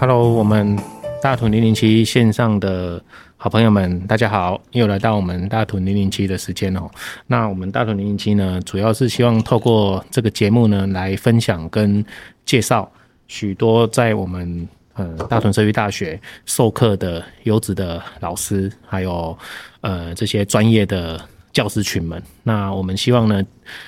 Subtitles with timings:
[0.00, 0.78] Hello，我们
[1.20, 3.02] 大屯零零七线上的
[3.36, 6.88] 好朋友们，大家好，又来到我们大屯零零七的时间哦。
[7.26, 12.04] 那我们大屯零零七呢，主要是希望透过这个节目呢，来分享跟
[12.46, 12.88] 介绍
[13.26, 19.36] 许多在我们呃大屯社区大学授课的优质的老师，还有
[19.80, 21.20] 呃这些专业的。
[21.58, 23.44] 教师群们，那我们希望呢，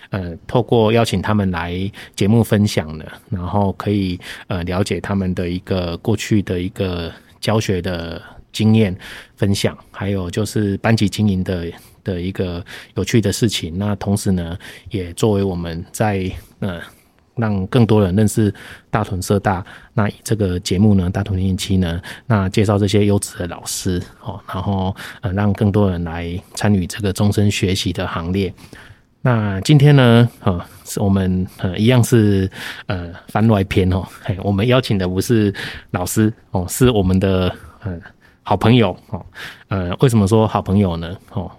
[0.09, 8.21] 呃，透过邀请他们来节目分享呢，然后可以呃了解他们的一个过去的一个教学的
[8.51, 8.93] 经验
[9.37, 11.71] 分享，还有就是班级经营的
[12.03, 12.65] 的一个
[12.97, 13.79] 有趣的事情。
[13.79, 14.59] 那同时呢，
[14.91, 16.81] 也作为我们在呃。
[17.37, 18.53] 让更多人认识
[18.91, 19.65] 大屯社大。
[19.95, 28.53] 那这个节目呢，大屯零零七呢，那介绍这些优质的老师哦，然后呃，让更多人来参与这个终身学习的行列。
[29.23, 32.51] 那今天呢，呃，是我们呃一样是
[32.87, 35.55] 呃番外篇哦，嘿，我们邀请的不是
[35.91, 37.99] 老师哦，是我们的呃
[38.43, 39.25] 好朋友哦。
[39.69, 41.17] 呃，为什么说好朋友呢？
[41.33, 41.51] 哦。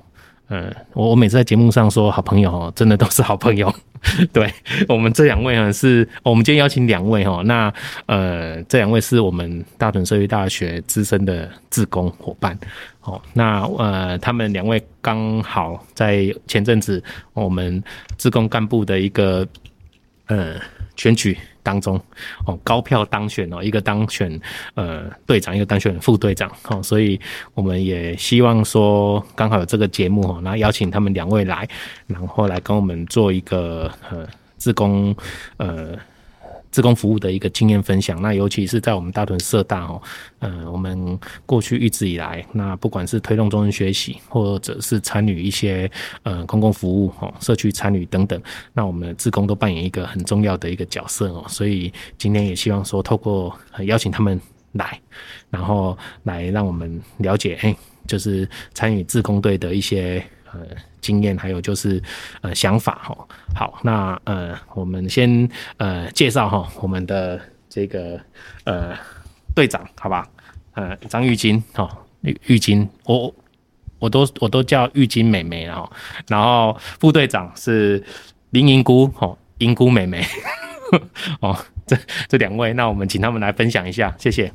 [0.48, 3.74] 呃，我我每次在节目上说好朋友哦，真的都是好朋友。
[4.34, 4.52] 对，
[4.88, 7.72] 我们这两位呢，是我们今天邀请两位哈，那
[8.08, 12.58] 呃这两位是我们大屯社区大学资深的志工伙伴。
[13.02, 17.84] 哦，那呃他们两位刚好在前阵子我们
[18.18, 19.48] 志工干部的一个
[20.28, 20.56] 呃
[20.96, 21.38] 选举。
[21.64, 22.00] 当中
[22.46, 24.40] 哦，高票当选哦，一个当选
[24.76, 27.20] 呃队长，一个当选副队长哦，所以
[27.54, 31.68] 我们也希望说，刚好有这个节目哦，然后邀请他们两位来，
[32.08, 35.16] 然后来跟我们做一个呃自工
[35.58, 35.98] 呃。
[36.72, 40.02] 自工服务的一个经验分享，那尤其是在我们大屯社大哦，
[40.40, 45.90] 呃，我们过去一直以来，那不管是推动终身学习，或者是参与一些
[46.24, 48.42] 呃公共服务哦，社区参与等等，
[48.74, 53.54] 那我们的志工都扮演一个很重要的一个角色哦，所以今天也希望说，透过
[53.86, 54.40] 邀请他们
[54.72, 55.00] 来，
[55.50, 57.76] 然后来让我们了解，哎，
[58.08, 60.24] 就是参与自工队的一些
[60.54, 60.60] 呃。
[61.02, 62.00] 经验还有就是
[62.42, 68.22] 呃想法哈，好，那呃我们先呃介绍哈我们的这个
[68.66, 68.96] 呃
[69.56, 70.30] 队长好吧，
[70.76, 71.90] 呃张玉金哈
[72.22, 73.34] 玉玉金，我
[73.98, 75.92] 我都我都叫玉金妹妹然后，
[76.28, 78.04] 然后副队长是
[78.52, 80.24] 林银姑哈银姑妹妹
[81.42, 81.58] 哦，
[81.88, 81.98] 这
[82.30, 84.54] 这两位，那我们请他们来分享一下，谢谢。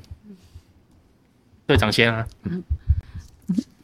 [1.67, 2.25] 队长先啊，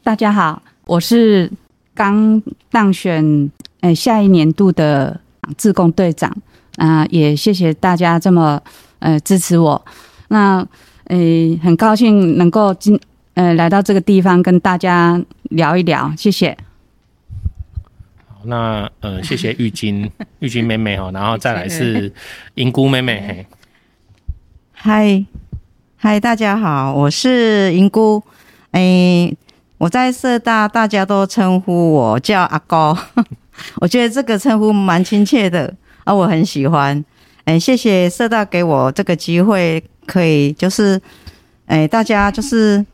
[0.01, 1.51] 大家好，我是。
[1.95, 5.19] 刚当选，呃，下一年度的
[5.57, 6.29] 自贡队长，
[6.77, 8.61] 啊、呃，也谢谢大家这么
[8.99, 9.85] 呃支持我。
[10.29, 10.65] 那
[11.05, 11.17] 呃，
[11.61, 12.99] 很高兴能够今
[13.35, 15.21] 呃来到这个地方跟大家
[15.51, 16.57] 聊一聊，谢谢。
[18.27, 20.09] 好，那呃，谢谢玉金
[20.39, 22.11] 玉金妹妹哈，然后再来是
[22.55, 23.21] 英姑妹妹。
[23.27, 23.45] 嘿，
[24.73, 25.25] 嗨
[25.97, 28.23] 嗨，大家好，我是英姑，
[28.71, 29.31] 哎。
[29.83, 32.97] 我在社大，大家都称呼我叫阿高，
[33.81, 37.03] 我觉得这个称呼蛮亲切的，啊我很喜欢。
[37.43, 41.01] 哎，谢谢社大给我这个机会，可以就是，
[41.65, 42.85] 哎，大家就是，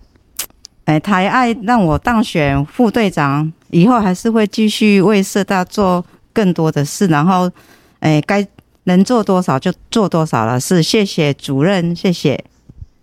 [0.86, 7.52] 哎，抬爱让我当选副队长，以后还是会继续为社大做更多的事，然后，
[8.00, 8.44] 哎，该
[8.86, 10.60] 能做多少就做多少了。
[10.60, 12.44] 是，谢谢主任，谢谢。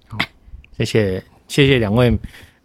[0.08, 0.18] 好，
[0.76, 2.18] 谢谢，谢谢两位。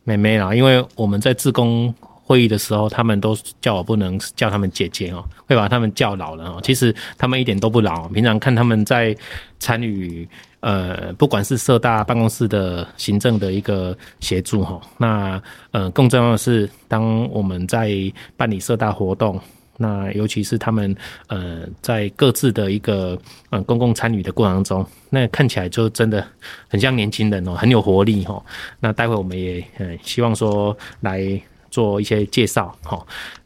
[0.04, 6.60] 妹妹啦，因为我们在自工会议的时候，他们都叫我不能叫他们姐姐哦，会把他们叫老了哦。
[6.64, 9.16] 其实他们一点都不老，平常看他们在
[9.60, 10.28] 参与
[10.62, 15.42] 呃，不管是社大办公室的行政的一个协助哈，那
[15.72, 17.92] 呃更重要的是，当我们在
[18.38, 19.40] 办理社大活动。
[19.78, 20.96] 那尤其是他们
[21.28, 23.18] 呃在各自的一个
[23.50, 26.26] 呃公共参与的过程中，那看起来就真的
[26.68, 28.44] 很像年轻人哦，很有活力哦。
[28.80, 31.42] 那待会我们也呃希望说来
[31.72, 33.04] 做一些介绍哈。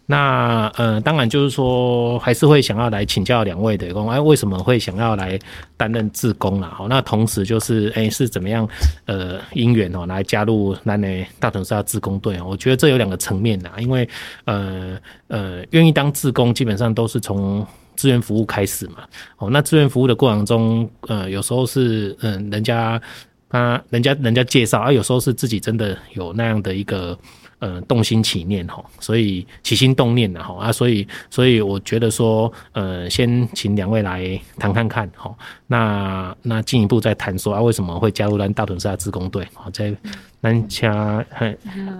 [0.07, 5.39] 那呃，当然就是说，还是会想要来请教两位的工，哎，为什么会想要来
[5.77, 6.71] 担任志工啦？
[6.77, 8.69] 好，那同时就是，哎，是怎么样
[9.05, 11.07] 呃因缘哦来加入咱的
[11.39, 12.39] 大屯社大志工队？
[12.39, 14.07] 我觉得这有两个层面呐，因为
[14.43, 14.95] 呃
[15.27, 18.97] 呃，愿意当志工，基本上都是从志愿服务开始嘛。
[19.37, 23.01] 哦，那志愿服务的过程中，呃，有时候是嗯、人家
[23.49, 27.17] 他人家人家介绍啊，有时候是自己真的有那样的一个。
[27.59, 35.33] 呃，动心起念哈，所以起心动念的哈啊，所以所以我觉得说，呃，先请两位来谈看看哈，
[35.67, 39.47] 那那进一步再谈说啊，为什么会加入咱大屯社大志工队？
[39.53, 39.95] 好，在
[40.41, 40.91] 咱请，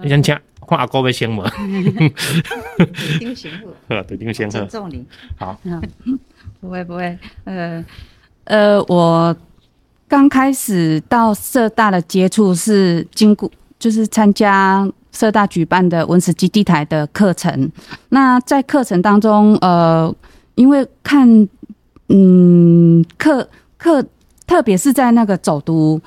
[0.02, 1.50] 你想请换阿哥要先吗？
[2.76, 2.86] 对
[3.18, 5.04] 丁先生，对丁先生，重礼，
[5.38, 5.58] 好，
[6.60, 7.84] 不会不会，呃
[8.44, 9.34] 呃，我
[10.06, 17.72] 刚开始到社大的接触是经过，就是参加社大举办的文史基地台的课程。
[18.10, 20.14] 那在课程当中，呃，
[20.54, 21.48] 因为看，
[22.08, 23.48] 嗯，课
[23.78, 24.04] 课，
[24.46, 25.98] 特别是在那个走读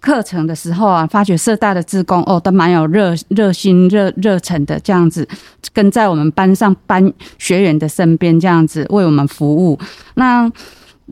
[0.00, 5.26] 课程的时候啊，发觉社大的志工哦，都蛮有热热心、热热忱的，这样子
[5.72, 9.78] 跟在我们班上班学员的身边，这样子为我们服务。
[10.14, 10.50] 那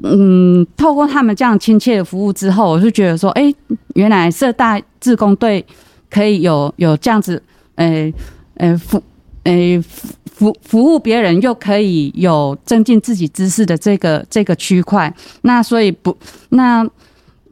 [0.03, 3.53] 嗯，透过他们这样亲切的服务之后，我就觉得说，哎、
[3.95, 5.65] 原来社大志工队
[6.13, 7.43] 可以有有这样子，
[7.77, 8.13] 呃、
[8.57, 9.03] 呃、服，
[9.45, 15.13] 呃、服服服务别人，又可以有增进自己知识的这个这个区块。
[15.41, 16.15] 那所以不，
[16.51, 16.87] 那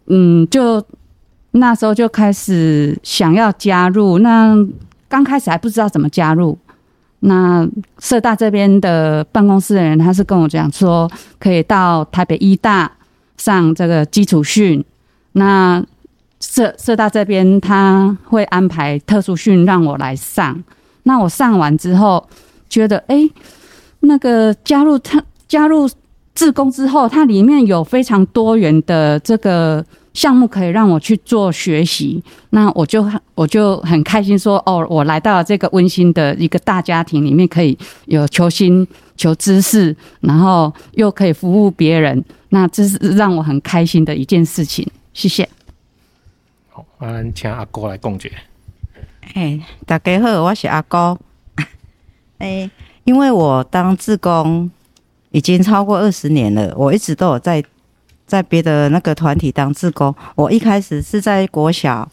[0.09, 0.85] 嗯，就
[1.53, 4.19] 那时候就开始想要加入。
[4.19, 4.55] 那
[5.09, 6.59] 刚开始还不知道怎么加入。
[7.21, 7.67] 那
[7.99, 12.91] 社大这边的办公室的人，他是跟我讲说，可以到台北医大
[13.37, 14.85] 上这个基础训。
[15.33, 15.83] 那
[16.41, 20.63] 社社大这边他会安排特殊训让我来上。
[21.05, 22.29] 那我上完之后，
[22.69, 23.29] 觉得哎、
[24.01, 25.89] 那个加入他加入
[26.35, 29.85] 志工之后，它里面有非常多元的这个。
[30.13, 32.21] 项目可以让我去做学习，
[32.51, 38.85] 那我就我就很开心说哦，我来到了这个温馨的一个大家庭里面，可以有求新
[39.17, 44.85] 求知识，然后又可以服务别人，那这是让我很开心的一件事情。
[45.13, 45.49] 谢谢。
[47.01, 48.31] 好，那请阿姑来讲解。
[49.33, 51.19] 哎，大家好，我是阿姑。
[52.37, 52.71] 哎，
[53.05, 54.71] 因为我当志工
[55.31, 57.65] 已经超过二十年了，我一直都有在。
[58.27, 62.09] 在别的那个团体当志工，我一开始是在国小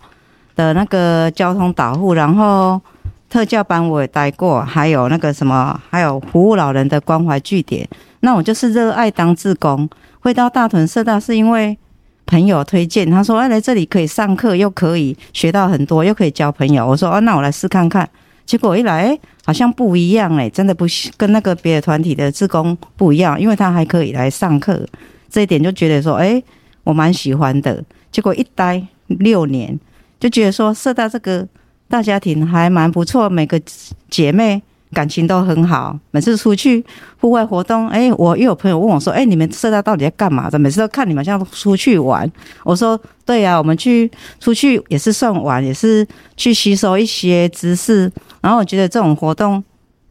[0.55, 2.81] 的那个交通导护，然后
[3.29, 7.87] 特教班我也待过，还有那个什么，还有服务老人的关怀据点。
[8.21, 9.87] 那我就是热爱当志工，
[10.21, 11.77] 会到大屯社大是因为
[12.27, 16.85] 朋友推荐，他说哎，来这里可以上课，又可以学到很多，又可以交朋友。
[16.85, 18.07] 我说哦，那我来试看看。
[18.45, 20.85] 结果一来，好像不一样哎，真的不
[21.17, 24.87] 跟那个别的团体的志工不一样，因为他还可以来上课。
[25.29, 26.41] 这一点就觉得说，哎，
[26.83, 27.83] 我蛮喜欢的。
[28.11, 29.77] 结果一待六年，
[30.19, 31.45] 就觉得说，社大这个
[31.89, 33.61] 大家庭还蛮不错，每个
[34.09, 34.61] 姐妹
[34.97, 35.95] 感情都很好。
[36.09, 36.83] 每次出去
[37.21, 40.57] 户外活动，哎，我又有朋友问我说，哎，你们社大到底在干嘛的？
[40.57, 42.27] 每次都看你们像出去玩。
[42.63, 44.09] 我说，对呀，我们去
[44.39, 48.11] 出去也是算玩，也是去吸收一些知识。
[48.41, 49.63] 然后我觉得这种活动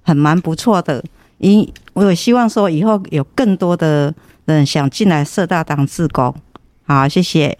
[0.02, 1.02] 很蛮不错的。
[1.38, 4.14] 因我有希望说，以后有更多的。
[4.46, 6.32] 人，想进来社大当志工，
[6.86, 7.58] 好，谢谢。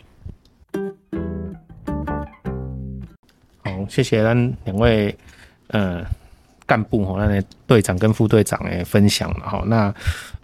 [3.65, 5.19] 好，谢谢咱两位
[5.67, 6.05] 呃
[6.67, 9.95] 干部哈，那队长跟副队长诶分享了哈，那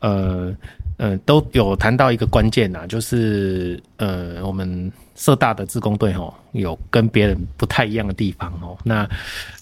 [0.00, 0.54] 呃
[0.96, 4.90] 呃都有谈到一个关键呐，就是呃我们。
[5.14, 8.76] 社大的自工队吼，有跟别人不太一样的地方哦。
[8.82, 9.06] 那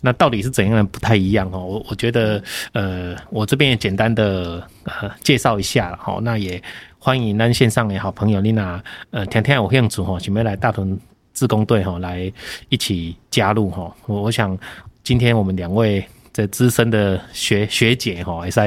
[0.00, 1.58] 那到底是怎样的不太一样哦？
[1.58, 2.42] 我我觉得，
[2.72, 6.20] 呃，我这边也简单的呃介绍一下哈。
[6.22, 6.62] 那也
[7.00, 10.98] 欢迎咱线上的好朋友丽娜，呃，天天有兴趣吼，准备来大屯
[11.32, 12.32] 自工队吼，来
[12.68, 13.92] 一起加入哈。
[14.06, 14.56] 我我想
[15.02, 18.60] 今天我们两位这资深的学学姐哈，也是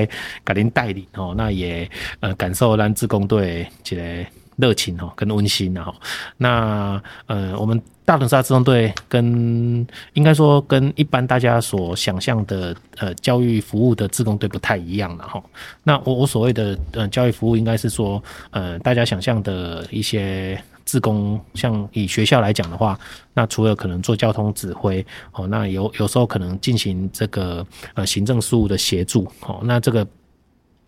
[0.45, 1.33] 给您带领哦。
[1.37, 1.89] 那也
[2.19, 4.25] 呃感受咱自工队这个。
[4.55, 5.91] 热情哈，跟温馨哈。
[6.37, 9.25] 那呃，我们大屯社大志工队跟
[10.13, 15.41] 应该说跟一般大家所想象的呃教育服务的自工队不太一样了哈。
[15.81, 22.99] 那我我所谓的呃教育服务，应该是说呃大家想象的一些自工，像以学校来讲的话，
[23.33, 30.07] 那除了可能做交通指挥哦，那有有时候可能进行这个呃行政事务的协助哦，那这个。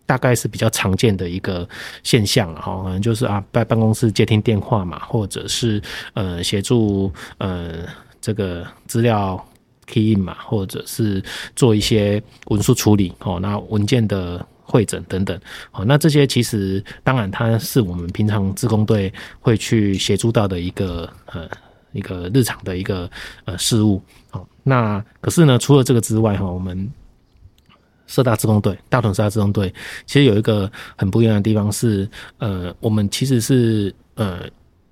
[0.08, 1.68] 大概是比较常见的一个
[2.04, 5.82] 现象了哈，可能就是啊，在办公室接听电话嘛，或者是
[6.14, 7.78] 呃协助呃
[8.20, 9.44] 这个资料
[9.84, 11.20] key in 嘛，或者是
[11.56, 21.48] 做一些文书处理哦，那文件的汇整等等好，那这些其实当然它是我们平常自工队会去协助到的一个呃
[21.92, 23.08] 一个日常的一个
[23.44, 26.90] 呃事务好，那可是呢，除了这个之外哈，我们。
[28.08, 29.74] 社大自工队，大屯社大自工队，
[30.06, 32.08] 其实有一个很不一样的地方是，
[32.38, 34.42] 呃，我们其实是呃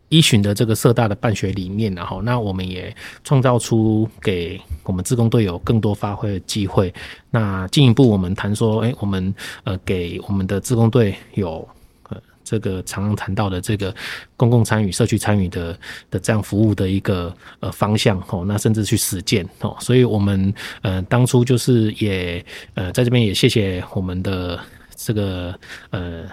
[0.09, 6.93] 依循的这个社大的办学理念，然后那我们也创造出给我们自工队有更多发挥的机会。
[7.31, 9.35] 那进一步我们谈说，哎、我们
[9.65, 11.67] 呃给我们的自工队有
[12.11, 12.21] 呃。
[12.45, 13.93] 这个常常谈到的这个
[14.37, 15.75] 公共参与、社区参与的
[16.11, 22.45] 的这样服务的一个呃方向哦，那甚至去实践哦，所以我们呃当初就是也
[22.75, 24.61] 呃在这边也谢谢我们的
[24.95, 25.59] 这个
[25.89, 26.25] 呃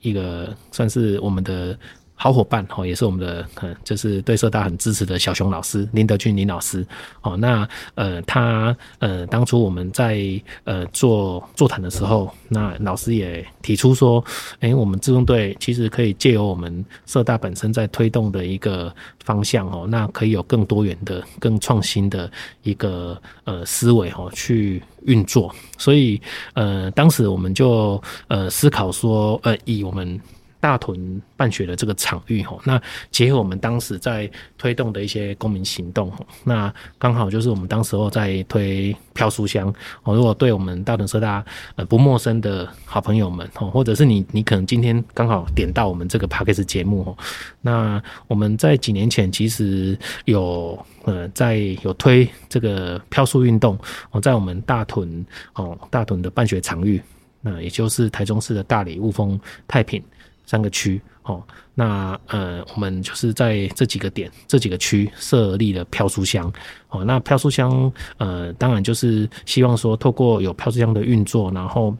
[0.00, 1.76] 一个算是我们的
[2.22, 6.86] 好伙伴哦，也是我们的，嗯，就是对社大很支持的小熊老师林德俊林老师
[7.22, 7.34] 哦。
[7.34, 10.20] 那呃，他呃，当初我们在
[10.64, 14.22] 呃做座谈的时候，那老师也提出说，
[14.58, 22.30] 哎，我们自动队其实可以借由我们社大本身在推动的一个方向哦，那可以有更多元的、更创新的
[22.62, 25.50] 一个呃思维哦去运作。
[25.78, 26.20] 所以
[26.52, 27.98] 呃，当时我们就
[28.28, 30.20] 呃思考说，呃，以我们
[30.60, 36.12] 大屯办学的这个场域吼，那结合我们当时在推动的一些公民行动，
[36.44, 40.14] 那刚好就是我们当时候在推飘书箱哦。
[40.14, 41.42] 如果对我们大屯社大
[41.76, 47.16] 呃不陌生的好朋友们哦，或者是你你可能今天刚好点到我们这个 Podcast 节目哦，
[47.62, 53.78] 那我们在几年前其实有呃在有推这个飘书运动
[54.10, 55.24] 哦，在我们大屯
[55.54, 57.02] 哦大屯的办学场域，
[57.40, 60.02] 那也就是台中市的大里、雾峰、太平。
[60.50, 61.40] 三个区哦，
[61.76, 66.52] 那呃，我们就是在这几个点、这几个区设立了飘书箱
[66.88, 67.04] 哦。
[67.04, 71.96] 那飘书箱呃，当然就是希望说，透过有飘书箱的运作，然后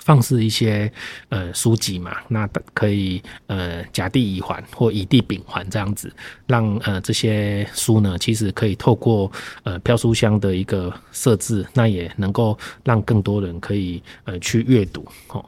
[0.00, 0.90] 放置一些
[1.28, 6.10] 呃书籍嘛，那可以呃甲地乙还或乙地丙还这样子，
[6.46, 9.30] 让呃这些书呢，其实可以透过
[9.64, 15.44] 呃飘书箱的一个设置，那也能够让更多人可以呃去阅读哦。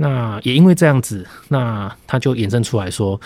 [0.00, 3.20] 那也因为这样子，那他就衍生出来说，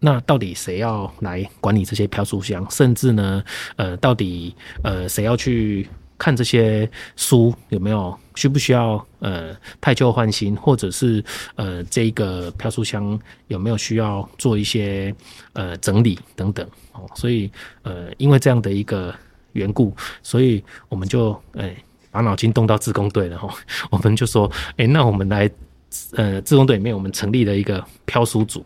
[0.00, 2.68] 那到底谁要来管理这些飘书箱？
[2.68, 3.40] 甚至呢，
[3.76, 5.88] 呃，到底呃谁要去
[6.18, 13.16] 看这些书有没有需不需要呃汰旧换新，或者是呃这一个飘书箱
[13.46, 15.14] 有没有需要做一些
[15.52, 17.08] 呃整理等等哦？
[17.14, 17.48] 所以
[17.82, 19.14] 呃因为这样的一个
[19.52, 21.72] 缘故，所以我们就哎。
[22.12, 23.48] 把脑筋动到自工队了哈，
[23.90, 25.50] 我们就说，哎，那我们来，
[26.12, 28.64] 呃，自工队里面我们成立了一个飘书组，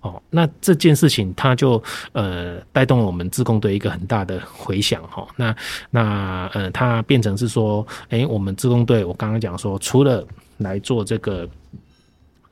[0.00, 1.80] 哦，那这件事情它就
[2.12, 5.54] 呃带动了我们自工队一个很大的回响哈，那
[5.90, 10.26] 那呃它变成是说，哎，我们自工队我刚刚讲说，除了
[10.56, 11.46] 来做这个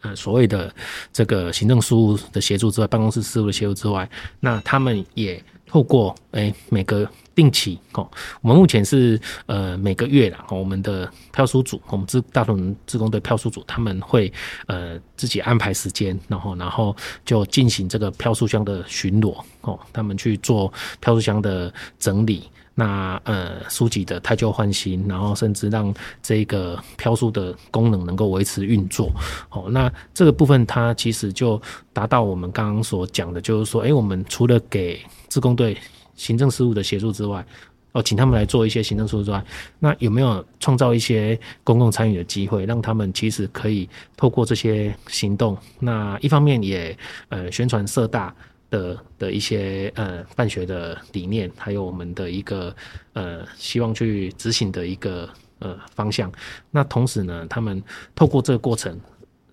[0.04, 0.72] 呃所谓的
[1.12, 4.08] 这个行政事务的协助之外，办公室事务的协助之外，
[4.38, 7.10] 那他们也透过哎每个。
[7.34, 8.08] 定期哦，
[8.42, 14.32] 我们目前是呃每个月啦，我们的票书组，我们自大同自工队票书组，他们会
[14.68, 16.94] 呃自己安排时间，然后然后
[17.24, 29.12] 就进行这个票书箱的巡逻哦，他们去做票书箱的整理，那呃书籍的汰旧换新，然后甚至让这个飘书的功能能够维持运作
[29.50, 31.60] 哦，那这个部分它其实就
[31.92, 35.76] 达到我们刚刚所讲的，就是说，哎，我们除了给自工队。
[36.16, 37.44] 行政事务的协助之外，
[37.90, 39.44] 哦，请他们来做一些行政事务之外，
[39.80, 46.96] 那有没有创造一些公共参与的机会，让他们其实可以透过这些行动，那一方面也
[47.30, 48.32] 呃宣传社大
[48.74, 52.74] 的的一些呃办学的理念，还有我们的一个
[53.12, 55.28] 呃希望去执行的一个
[55.60, 56.32] 呃方向。
[56.70, 57.82] 那同时呢，他们
[58.14, 59.00] 透过这个过程。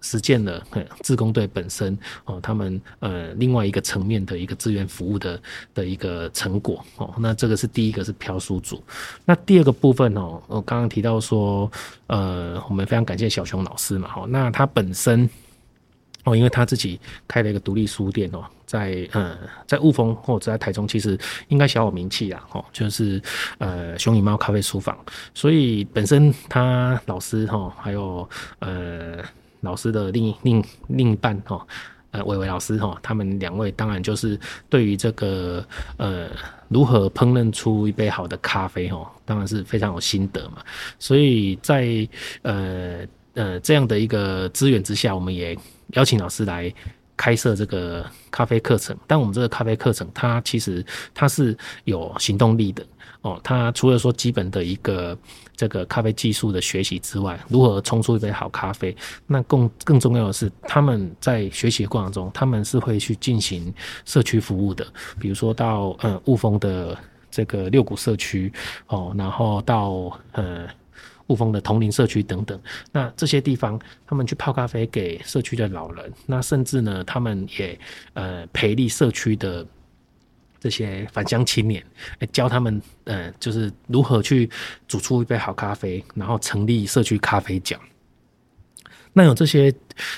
[0.04, 0.66] 实践了，
[1.04, 5.40] 自，工队本身哦，他们呃另外一个层面的一个志愿服务的
[5.76, 8.82] 的一个成果哦，那这个是第一个是飘书组，
[9.26, 11.72] 那第二个部分哦，我刚刚提到说，
[12.08, 15.30] 呃，我们非常感谢小熊老师嘛，哦，那他本身
[16.24, 19.38] 哦，因为他自己开了一个独立书店哦，在呃
[19.68, 23.22] 在雾峰或者在台中，其实应该小有名气啦，哦，就是
[23.58, 24.98] 呃熊与猫咖啡书房，
[25.34, 29.24] 所以本身他老师哈，还有呃。
[29.64, 31.64] 老师的另另另一半哈，
[32.10, 34.36] 呃，伟伟老师哈，他们两位当然就是
[34.68, 35.64] 对于这个
[35.98, 36.30] 呃
[36.68, 40.64] 如何烹饪出一杯好的咖啡哈，当然是非常有心得嘛。
[40.98, 41.86] 所以在
[42.42, 45.58] 呃呃这样的一个资源之下，我们也
[45.94, 46.74] 邀请老师来
[47.16, 48.98] 开设这个咖啡课程。
[49.06, 52.86] 但我们这个咖啡课程，它其实它是有行动力的。
[53.22, 55.16] 哦，它除了说基本的一个
[55.56, 58.96] 这个咖啡技术的学习之外，如何冲出一杯好咖啡，
[59.28, 63.72] 那更更重要的是，他们在学习过程中，他们是会去进行
[64.06, 64.84] 社区服务的，
[65.20, 66.98] 比如说到呃雾峰的
[67.30, 68.52] 这个六股社区
[68.88, 70.68] 哦，然后到呃
[71.32, 72.60] 雾峰的同龄社区等等，
[72.92, 77.80] 那这些地方他们去泡咖啡给社区的老人，那甚至呢，他们也
[78.14, 79.66] 呃培力社区的。
[80.64, 81.84] 这些返乡青年，
[82.32, 84.48] 教他们，呃，就是如何去
[84.88, 87.76] 煮出一杯好咖啡，然后成立社区咖啡角。
[89.12, 89.74] 那有这些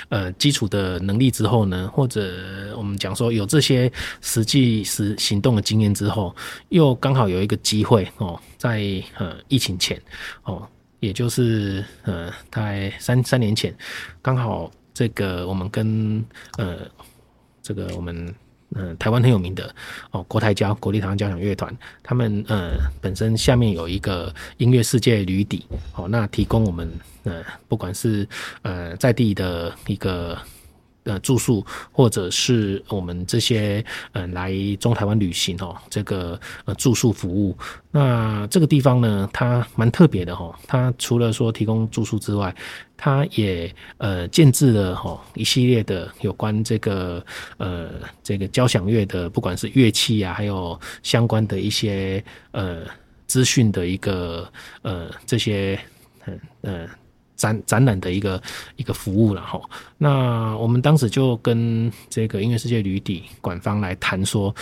[0.09, 3.89] 呃基础的能力之后呢，或者我们讲说有这些
[4.19, 6.35] 实际实行动的经验之后，
[6.67, 9.97] 又刚好有一个机会哦，在呃疫情前
[10.43, 10.67] 哦，
[11.03, 13.75] 也就是呃大概三三年前，
[14.21, 16.23] 刚好这个我们跟
[16.57, 16.77] 呃。
[17.61, 18.33] 这个我们。
[18.75, 19.73] 嗯，台湾很有名的
[20.09, 25.63] 哦，国台交国立台湾交响乐团，他们呃本身下面有一个音乐世界旅底，
[25.95, 26.91] 哦，那提供我们
[27.23, 28.27] 呃不管是
[28.63, 30.35] 呃在地的一个。
[31.03, 33.83] 呃，住宿或者是我们这些
[34.13, 37.57] 呃来中台湾旅行哦，这个呃住宿服务，
[37.91, 40.57] 那这个地方呢，它蛮特别的哈。
[40.65, 42.55] 它除了说提供住宿之外，
[42.95, 47.21] 它也呃建置了哈一系列的有关这个
[47.57, 47.89] 呃
[48.23, 52.83] 这个交响乐的，不管是乐器啊，还有相关的一些呃
[53.27, 54.49] 资讯的一个
[54.83, 55.77] 呃这些
[56.25, 56.89] 嗯呃。
[57.43, 58.41] 展展览的一个
[58.77, 59.59] 一个服务了哈，
[59.97, 64.55] 那我们当时就跟这个音乐世界旅邸馆方来谈说。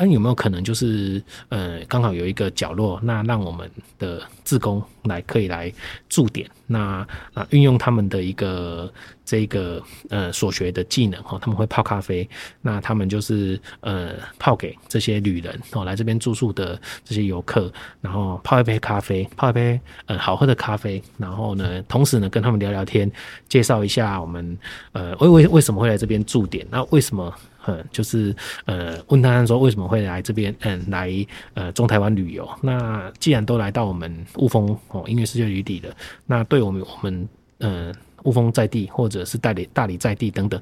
[0.00, 5.72] 那有没有可能就是呃，刚好有一个角落，那让我们的志工来可以来
[6.08, 8.92] 驻点，那啊运用他们的一个
[9.24, 12.28] 这个呃所学的技能哈，他们会泡咖啡，
[12.62, 23.10] 那他们就是呃泡给这些旅人哦来这边住宿的这些游客，然后泡一杯咖啡，泡一杯呃好喝的咖啡，然后呢，同时呢跟他们聊聊天，
[23.48, 24.56] 介绍一下我们
[24.92, 27.34] 呃为为为什么会来这边驻点，那为什么？
[27.68, 28.34] 嗯，就是
[28.64, 31.12] 呃，问他说为什么会来这边，嗯，来
[31.52, 32.48] 呃中台湾旅游。
[32.62, 35.94] 那既然都来到我们雾峰哦音乐世界旅底的，
[36.24, 37.92] 那对我们我们呃
[38.24, 40.58] 雾峰在地或者是大理大理在地等等。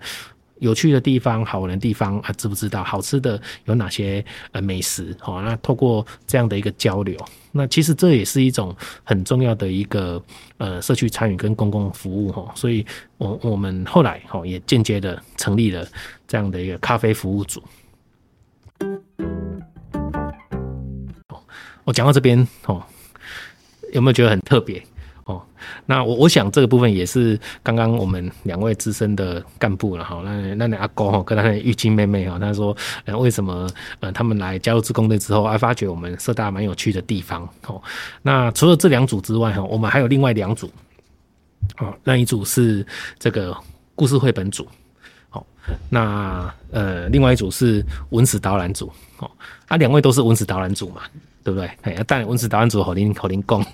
[0.58, 2.82] 有趣的地方，好玩的地方啊，知不知道？
[2.82, 5.14] 好吃的有哪些呃美食？
[5.20, 7.14] 好，那透过这样的一个交流，
[7.56, 10.22] 那其实这也是一种很重要的一个
[10.58, 12.52] 呃社区参与跟公共服务哈。
[12.54, 12.84] 所以
[13.18, 15.86] 我我们后来哈也间接的成立了
[16.28, 17.62] 这样的一个咖啡服务组。
[21.84, 22.82] 我讲到这边哦，
[23.92, 24.84] 有没有觉得很特别？
[25.86, 30.20] 那我我想这个部分也是刚刚我们两位资深的干部了哈。
[30.24, 33.68] 那那阿公哈跟他的玉清妹妹哈，他说呃为什么
[34.00, 37.80] 呃他们来加入志工队之后，还发觉我们社大蛮有趣的地方哦。
[38.22, 40.70] 那除了这两组之外哈，我们还有另外两组
[41.78, 42.84] 哦，那一组是
[43.18, 43.56] 这个
[43.94, 44.66] 故事绘本组，
[45.28, 45.46] 好，
[45.88, 49.30] 那呃另外一组是文史导览组哦。
[49.68, 51.02] 啊，两位都是文史导览组嘛。
[51.46, 51.70] 对不对？
[51.82, 53.60] 哎，但文史答案组好您好您讲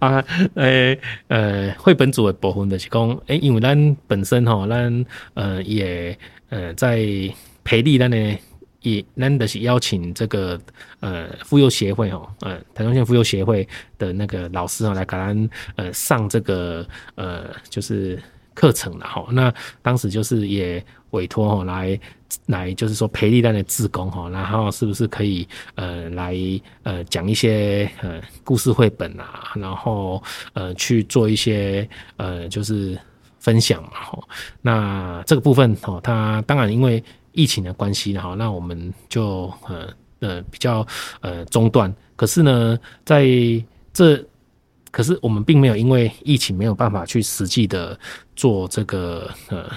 [0.00, 0.22] 啊，
[0.56, 6.14] 诶、欸、呃，绘本组的部分就是讲，诶、欸，因为咱本身吼，咱呃也
[6.50, 6.98] 呃在
[7.64, 8.38] 培力咱呢，
[8.82, 10.60] 也咱的是邀请这个
[11.00, 18.20] 呃妇幼协会吼，呃台中县妇幼协会的那个老师啊来给咱呃上这个呃就是
[18.54, 19.26] 课程了哈。
[19.30, 21.98] 那当时就是也委托吼来。
[22.46, 26.34] 来就是说培力单的志工哈，然后是不是可以呃来
[26.82, 30.20] 呃讲一些呃故事绘本啊，然后
[30.54, 31.86] 呃去做一些
[32.16, 32.98] 呃就是
[33.38, 34.18] 分享嘛哈。
[34.62, 39.86] 那这个部分哈，它当然因为疫情的关系哈，那我们就呃
[40.20, 40.86] 呃比较
[41.20, 41.94] 呃中断。
[42.16, 43.26] 可是呢，在
[43.92, 44.16] 这
[44.92, 47.98] 可是我们并没有因为疫情没有办法去实际的
[48.36, 49.68] 做这个呃。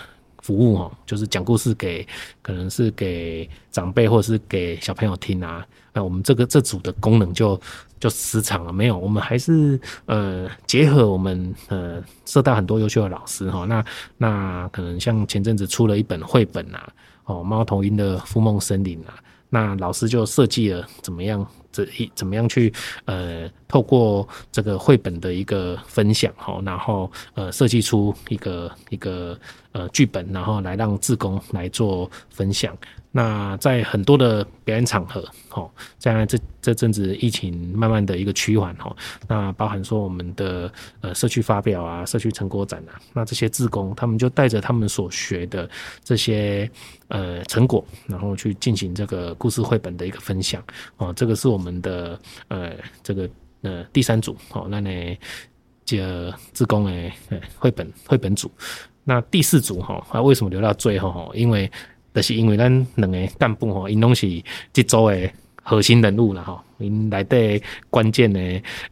[0.46, 2.08] 服务哦，就是讲故事给
[2.44, 5.66] 可能是给长辈或者是给小朋友听啊。
[5.92, 7.60] 那我们这个这组的功能就
[8.00, 8.72] 就失常了。
[8.72, 13.66] 没有，我们还是呃结合我们呃社大很多优秀的老师哈。
[13.66, 13.84] 那
[14.20, 19.18] 那可能像前阵子出了一本绘本啊，哦，猫头鹰的复梦森林啊，
[19.50, 21.44] 那老师就设计了怎么样。
[21.76, 29.38] 这一怎么样去呃透过这个绘本的一个分享哈，然后呃设计出一个一个
[29.76, 32.76] 呃剧本，然后来让志工来做分享。
[33.12, 38.94] 那在很多的表演场合，哈，在这这阵子疫情慢慢的一个趋缓，哈，
[39.28, 45.70] 那包含说我们的呃社区发表啊、社区成果展啊，那这些志工他们就带着他们所学的
[46.04, 46.70] 这些
[47.08, 50.64] 呃成果，然后去进行这个故事绘本的一个分享，
[50.98, 53.30] 哦，这个是我们的呃这个
[53.62, 54.90] 呃第三组，哦，那呢
[55.86, 57.14] 这志工诶
[57.58, 58.52] 绘本绘本组，
[59.08, 61.30] 那第四组哈，啊为什么留到最后哈？
[61.34, 61.72] 因为
[62.14, 64.28] 就是因为咱两个干部吼，因拢是
[64.74, 65.30] 这组的
[65.62, 68.40] 核心人物了哈，因来的关键的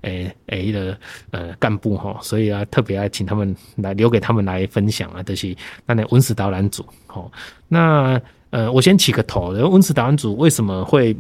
[0.01, 0.97] 诶诶迄个
[1.31, 7.31] 呃干部哈，所以啊特别爱请他们来留给他们来分享啊，就是那的文史导览组吼。
[7.67, 8.21] 那
[8.51, 11.15] 呃我先起个头，文史导览组为什么会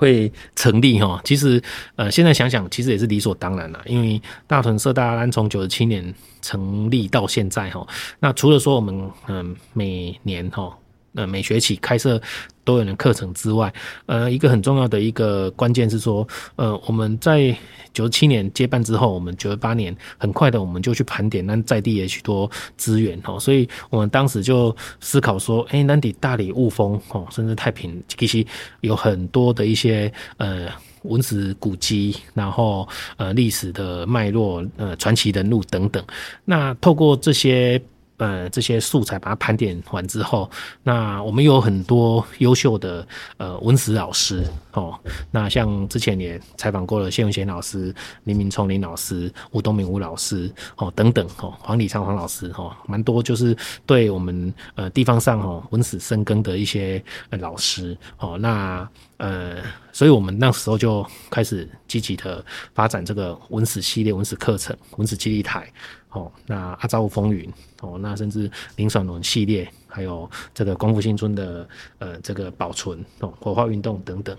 [0.00, 1.20] 会成立哈？
[1.22, 1.62] 其实
[1.96, 7.86] 呃现在想想，其实也是理所当然了，因为大屯社大安从九十七年成立到现在哈，
[8.18, 10.74] 那除了说我们嗯每年哈。
[11.14, 12.20] 呃每学期开设
[12.64, 13.72] 多元的课程之外，
[14.06, 17.56] 呃，一个很重要的一个关键是说，呃，我们在
[17.92, 28.46] 九七年接办之后，我们九八年很快的我们就去盘点，那在地也许多资源哦，所以我们当时就思考说，哎，那底大理雾峰哦，甚至太平其实
[28.80, 30.68] 有很多的一些呃。
[31.04, 36.04] 文史古迹，然后呃历史的脉络，呃传奇人物等等。
[36.44, 37.80] 那透过这些
[38.20, 40.48] 呃这些素材，把它盘点完之后，
[40.84, 43.04] 那我们有很多优秀的
[43.38, 44.94] 呃文史老师哦。
[45.32, 47.92] 那像之前也采访过了谢文贤老师、
[48.24, 53.56] 林明聪林老师、吴东明吴老师哦等等哦，黄礼昌黄老师哦，蛮多就是
[53.86, 58.36] 对我们呃地方上哦文史深耕的一些老师哦。
[58.38, 59.56] 那呃。
[59.92, 62.42] 所以我们那时候就开始积极的
[62.74, 65.68] 发展这个文史系列、文史课程、文史基地台，
[66.10, 74.36] 哦，那阿昭风云，哦，那甚至林爽文系列，还有这个光复新村的呃这个保存哦，火化运动等等，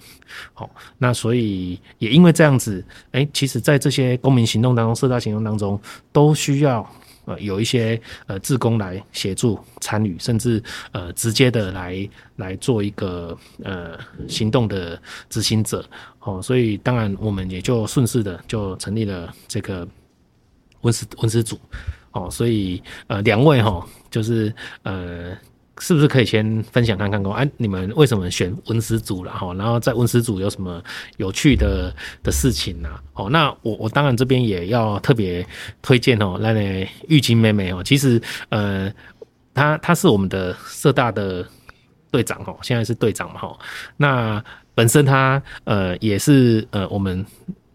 [0.53, 5.79] 好，那所以也因为这样子，哎，其实在这些公民行动当中、社大行动当中，
[6.11, 6.89] 都需要。
[7.25, 13.95] 呃，有一些呃，志工来协助参与，甚至呃，直接的来来做一个呃
[14.27, 14.99] 行动的
[15.29, 15.87] 执行者
[16.21, 19.87] 哦，所以当然我们也就顺势的就成立了这个
[20.81, 21.59] 文史文史组
[22.11, 25.37] 哦，所以呃，两位哈，就是呃。
[25.79, 27.31] 是不是可以先分享看看哦？
[27.31, 29.51] 哎、你们为什么选文史组了哈？
[29.55, 30.79] 然后在文史组有什么
[31.17, 32.89] 有趣的的事情呢？
[33.15, 35.43] 哦，那我我当然这边也要特别
[35.81, 38.93] 推荐哦，那那玉晶妹妹哦，其实呃，
[39.55, 41.43] 她她是我们的社大的
[42.11, 43.57] 队长哦，现在是队长嘛哈。
[43.97, 44.43] 那
[44.75, 47.25] 本身她呃也是呃我们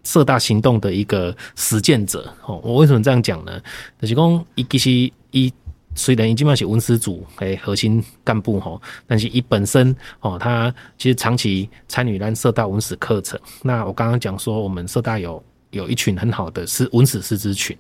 [0.06, 2.60] 社大行动的一个实践者哦。
[2.62, 3.60] 我为什么这样讲呢？
[4.00, 5.52] 就是讲伊其实伊。
[5.98, 13.40] 虽然伊基本上是文史组诶核心干部吼，但是伊本身哦，他其实长期参与咱社大文史课程。
[13.62, 17.74] 那我刚刚讲说，我们社大有有一群很好的是文史师资群。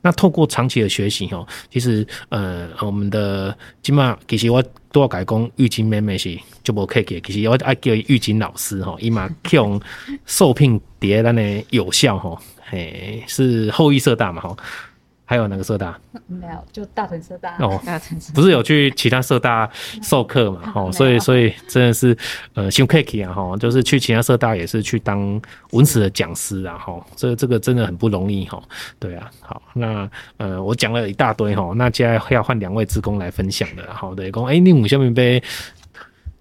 [0.00, 9.80] 那透过长期的学习吼，其实呃，我们的今嘛其实我都要改讲玉金妹妹是就无客气，其实我爱叫玉金老师吼，伊嘛用
[10.26, 12.38] 受聘迭咱的有效吼，
[12.70, 14.56] 嘿，是后裔社大嘛吼。
[15.30, 15.94] 还有哪个社大？
[16.26, 17.54] 没有，就大屯社大。
[17.58, 17.78] 哦，
[18.34, 19.68] 不是有去其他社大
[20.02, 20.62] 授课嘛？
[20.74, 22.16] 哦，所以所以真的是
[22.54, 23.34] 呃，辛苦啊！
[23.34, 25.38] 哈，就是去其他社大也是去当
[25.72, 26.78] 文史的讲师啊！
[26.78, 28.58] 哈，这这个真的很不容易哈。
[28.98, 33.82] 对啊，好，那呃，我讲了一大堆哈，那接下来要换两位职工来分享的。
[33.92, 35.42] 好的，讲哎，你五下面被。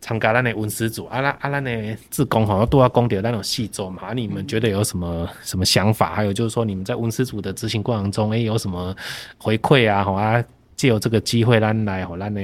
[0.07, 4.13] 参加咱的文史组，啊啦啊，咱的志工好像都要讲到那种细作嘛。
[4.13, 6.15] 你们觉得有什么什么想法？
[6.15, 8.95] 还有就是说，你们在文史组的执行过程中，诶、有什么
[9.37, 10.05] 回馈啊？
[10.05, 10.41] 好啊，
[10.77, 12.41] 借由这个机会，咱来和咱的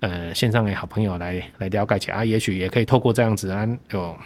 [0.00, 2.24] 呃线上的好朋友来来了解一下啊。
[2.24, 4.16] 也许也可以透过这样子啊，有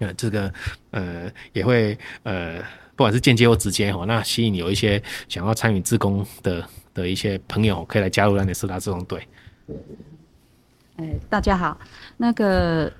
[0.00, 0.52] 呃这个
[0.90, 2.58] 呃也会呃
[2.94, 6.62] 不管是间接或直接哈，那吸引有一些想要参与志工的
[6.92, 9.26] 的一些朋友，可以来加入咱的四大志工队。
[11.00, 11.74] 哎，大家好，
[12.18, 12.92] 那个，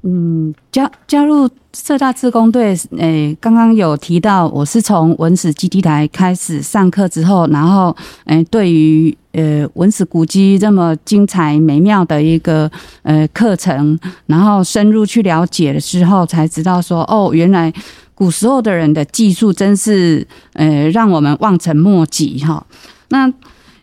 [0.00, 12.70] 嗯，加加入社大志工队，哎，刚刚有提到，我是从文史基地台开始上课之后，然后，哎，对于呃文史古迹这么精彩美妙的一个
[13.02, 17.70] 呃课程，然后深入去了解了之后，才知道说，哦，原来
[18.14, 22.66] 古时候的人的技术真是，呃，让我们望尘莫及哈。
[23.10, 23.30] 那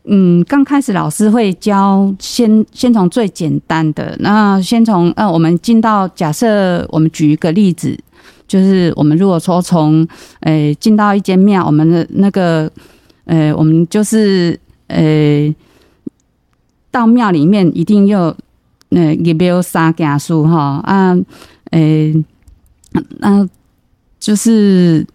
[0.06, 7.96] 嗯，刚开始老师会教先，先从最简单的，那先从呃，我们进到假设，我们举一个例子，
[8.48, 10.08] 就是我们如果说从
[10.40, 12.72] 呃进到一间庙，我们的那个
[13.26, 15.54] 呃，我们就是呃
[16.90, 18.36] 到庙里面一定要
[18.90, 21.16] 呃也没有三件事哈啊，
[21.70, 22.14] 呃，
[23.20, 23.48] 那
[24.20, 25.06] 就是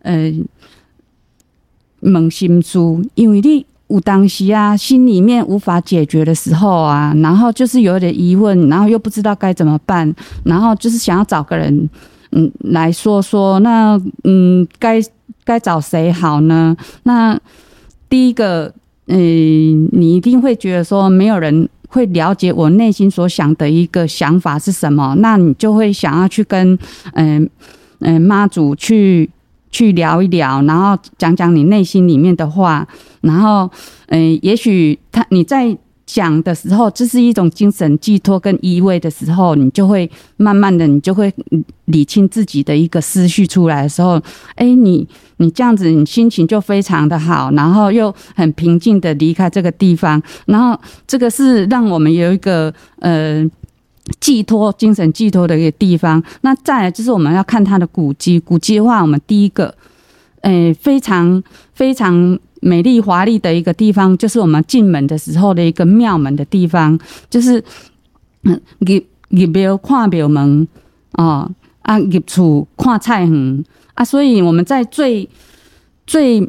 [0.00, 0.32] 呃。
[2.02, 2.78] 扪心事，
[3.14, 10.12] 因为你有当时啊，心里面无法解决的时候啊，然后就是有点疑问，然后又不知道该怎么办，
[10.44, 11.88] 然后就是想要找个人，
[12.32, 15.00] 嗯，来说说，那嗯，该
[15.44, 16.76] 该找谁好呢？
[17.02, 17.38] 那
[18.08, 18.72] 第一个，
[19.08, 26.78] 嗯，你一定会觉得说，没有人会了解我内心所想的一个想法是什么，那你就会想要去跟，
[27.12, 27.48] 嗯
[28.00, 29.28] 嗯，妈祖去。
[29.72, 32.86] 去聊一聊，然后讲讲你内心里面的话，
[33.22, 33.68] 然后，
[34.08, 41.32] 嗯、也许他你在讲的时候，这是一种精神寄托跟依偎的时候，你就会慢慢的，你就会
[41.86, 44.20] 理清自己的一个思绪出来的时候，
[44.56, 45.08] 哎，你
[45.38, 53.42] 你这样子，你心情就非常的好，然后又很平静的离开这个地方，然后这个是让我们有一个呃
[54.20, 56.22] 寄托精神寄托的一个地方。
[56.42, 59.74] 那再来就是我们要看它的古迹，古迹的话，我们第一个，
[60.40, 61.42] 哎，非常
[61.74, 62.38] 非常。
[62.64, 66.96] 美丽华丽的一个地方，就是我们进门的时候的一个庙门的地方，
[67.28, 67.60] 就是
[68.44, 70.68] 嗯，入入庙看庙门
[71.14, 75.28] 哦，啊入厝看菜园啊，所以我们在最
[76.06, 76.48] 最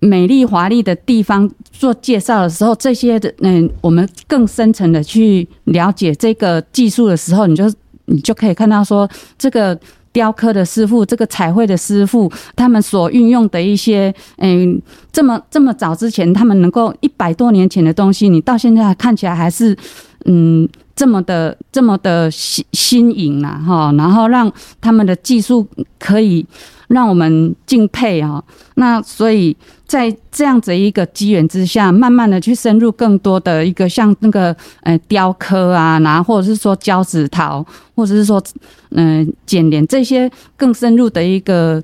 [0.00, 7.72] 美丽华丽的地方做介绍的时候，这些的嗯，我们更深层的去了解这个技术的时候，你就
[8.06, 9.08] 你就可以看到说
[9.38, 9.78] 这个。
[10.12, 14.82] 雕刻的师傅，这个彩绘的师傅，他们所运用的一些，嗯，
[15.12, 19.76] 这么这么早之前，他们能够一百多年前的东西，你到现在看起来还是，
[20.24, 25.66] 嗯，这么的这么的新新颖呐，哈，然后让他们的技术
[25.98, 26.46] 可以。
[26.90, 28.42] 让我们敬佩啊！
[28.74, 38.42] 那所以在这样子一个机缘之下，慢慢的去深入更多的一个像那个呃雕刻啊，然后或者是说交趾陶，或者是说
[38.88, 41.80] 嗯、剪连这些更深入的一个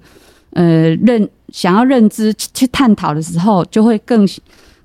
[0.55, 4.27] 呃认想要认知去探讨的时候，就会更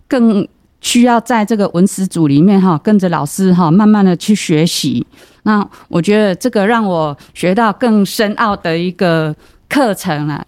[0.08, 0.48] 更
[0.82, 5.06] 需要在这个文史组里面哈，跟着老师哈，慢慢的去学习。
[5.44, 9.34] 那我觉得这个让我学到更深奥的一个。
[9.74, 10.46] 课程啊，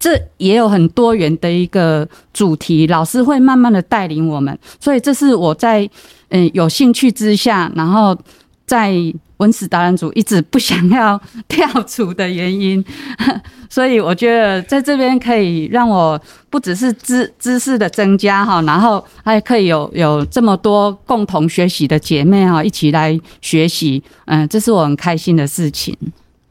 [0.00, 5.88] 这也有很多元的一个主题，老师会慢慢的带领我们，所以这是我在
[6.30, 8.18] 嗯有兴趣之下，然后
[8.66, 8.94] 在
[9.38, 12.82] 文史导览组一直不想要跳组的原因，
[13.68, 25.96] 所以我觉得在这边可以让我不只是知知识的增加哈，然后还可以有有这么多共同学习的姐妹哈，一起来学习，嗯，这是我很开心的事情。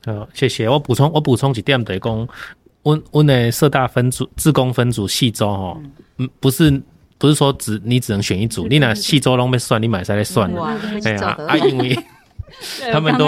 [0.06, 0.68] 好，谢谢。
[0.68, 2.28] 我补充，我补充几点，就是讲，
[2.84, 5.78] 我我的社大分组、志工分组四组哈，
[6.18, 6.70] 嗯，不是
[7.18, 10.52] 不是说只你只能选一组，你那细周拢要算，你买下来算？
[11.04, 11.98] 哎呀，啊，因为
[12.92, 13.26] 他们都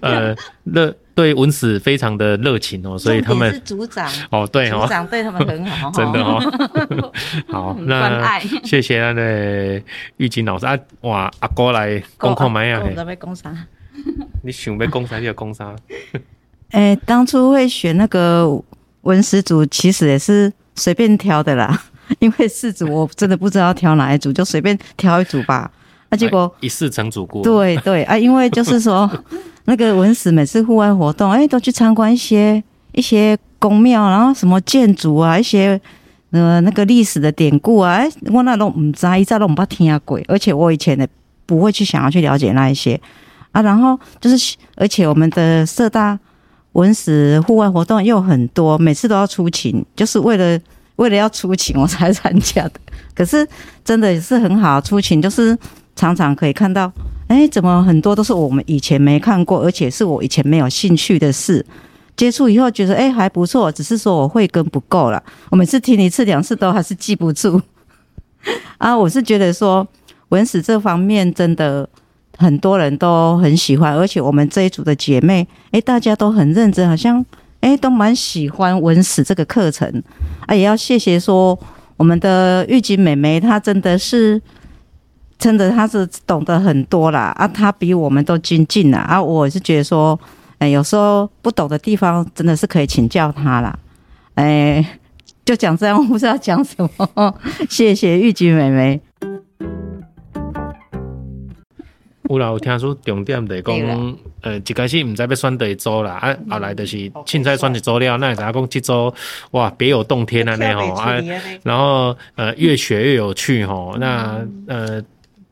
[0.00, 7.12] 呃热对文史非常的热情哦，所以他们是组长哦，对哦，组长对他们很好， 真的哦。
[7.48, 9.82] 好，那谢谢那个
[10.16, 13.54] 玉金老师啊，哇，阿哥来讲看麦啊，我准备讲啥？
[14.42, 15.76] 你想要讲啥就讲啥。
[16.70, 18.60] 哎，当初会选那个
[19.02, 21.84] 文史组，其实也是随便挑的啦。
[22.20, 25.70] 因为四组我真的不知道挑哪一组，就随便挑一组吧。
[26.10, 27.42] 那、 啊、结果一试成主顾。
[27.42, 29.10] 对对啊，因为就是说
[29.66, 32.62] 那个文史每次户外活动，哎，都去参观一些
[32.92, 35.80] 一些宫庙，然后什么建筑啊，一些
[36.30, 41.08] 呃那个历史的典故啊，哎，我那都唔知，一再都唔捌听过，而且我以前也
[41.46, 43.00] 不会去想要去了解那一些。
[43.52, 46.18] 啊，然后就是，而且我们的社大
[46.72, 50.58] 文史户外活动又很多，每次都要出勤，就是为了
[50.96, 52.72] 为了要出勤我才参加的。
[53.14, 53.46] 可是
[53.84, 55.56] 真的也是很好，出勤就是
[55.94, 56.92] 常常可以看到，
[57.28, 61.64] 哎，怎么很多都是我们以前没看过，而且是我以前没有兴趣的事，
[62.16, 65.22] 接触以后觉得哎还不错，只是说我会跟不够了。
[65.50, 67.60] 我每次听一次两次都还是记不住。
[68.78, 69.86] 啊，我是觉得说
[70.30, 71.88] 文史这方面真的。
[72.36, 77.24] 很多人都很喜欢，而且我们这一组的姐妹，哎，大家都很认真，好像
[77.64, 79.90] 哎都蛮喜欢文史这个课程。
[80.46, 81.58] 啊，也要谢谢说
[81.96, 84.40] 我们的玉锦美眉，她真的是
[85.38, 87.34] 真的，她是懂得很多啦。
[87.38, 89.20] 啊，她比我们都精进了啊。
[89.20, 90.18] 我是觉得说，
[90.58, 93.74] 哎，有时候不懂的地方，真的是可以请教她啦。
[94.34, 94.84] 哎，
[95.46, 97.34] 就讲这样，我不知道讲什么。
[97.70, 99.00] 谢谢玉锦美眉。
[102.28, 109.12] 有啦，有听说重点的讲，呃，一开始毋知要选第一组啦，啊，后来就是凊彩选一组了，那也知影讲即组
[109.50, 111.14] 哇别有洞天啊，那吼啊，
[111.62, 115.02] 然后呃越学越有趣吼，那呃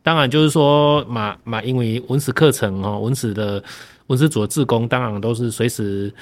[0.01, 3.63] 当然就是说嘛嘛，因为文史课程吼，文史的
[4.07, 6.13] 文史组的志工当然都是随时。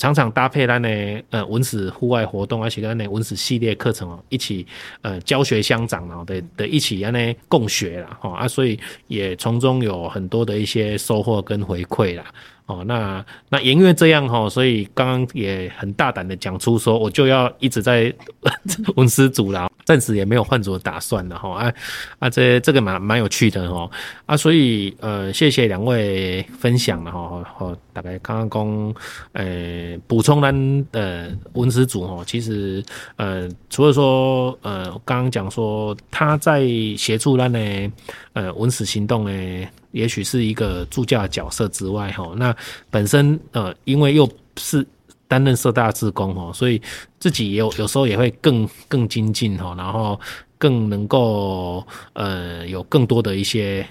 [0.00, 4.66] 常常搭配咱的呃文史户外活动，而且跟咱的文史系列课程哦，一起
[5.02, 12.24] 呃教学相长哦的的一起安尼共学啦，哈啊，所以也从中有很多的一些收获跟回馈啦，
[12.70, 18.14] 哦，那那也因为这样哈，所以刚刚也很大胆的讲出说，我就要一直在
[18.94, 21.58] 文史组啦，暂时也没有换组的打算了哈。
[21.58, 21.72] 啊
[22.20, 23.90] 啊，这这个蛮蛮有趣的哈。
[24.26, 27.42] 啊，所以呃，谢谢两位分享了哈。
[27.58, 28.94] 好，大概刚刚讲
[29.32, 32.80] 呃补充咱呃文史组哈，其实
[33.16, 36.64] 呃除了说呃刚刚讲说他在
[36.96, 37.90] 协助咱的
[38.34, 39.66] 呃文史行动呢。
[39.92, 42.54] 也许是一个助教的角色之外，哈，那
[42.90, 44.86] 本身呃，因为又是
[45.28, 46.80] 担任社大志工，哈，所以
[47.18, 50.20] 自己也有有时候也会更更精进，哈，然后
[50.58, 53.86] 更能够呃有更多的一些。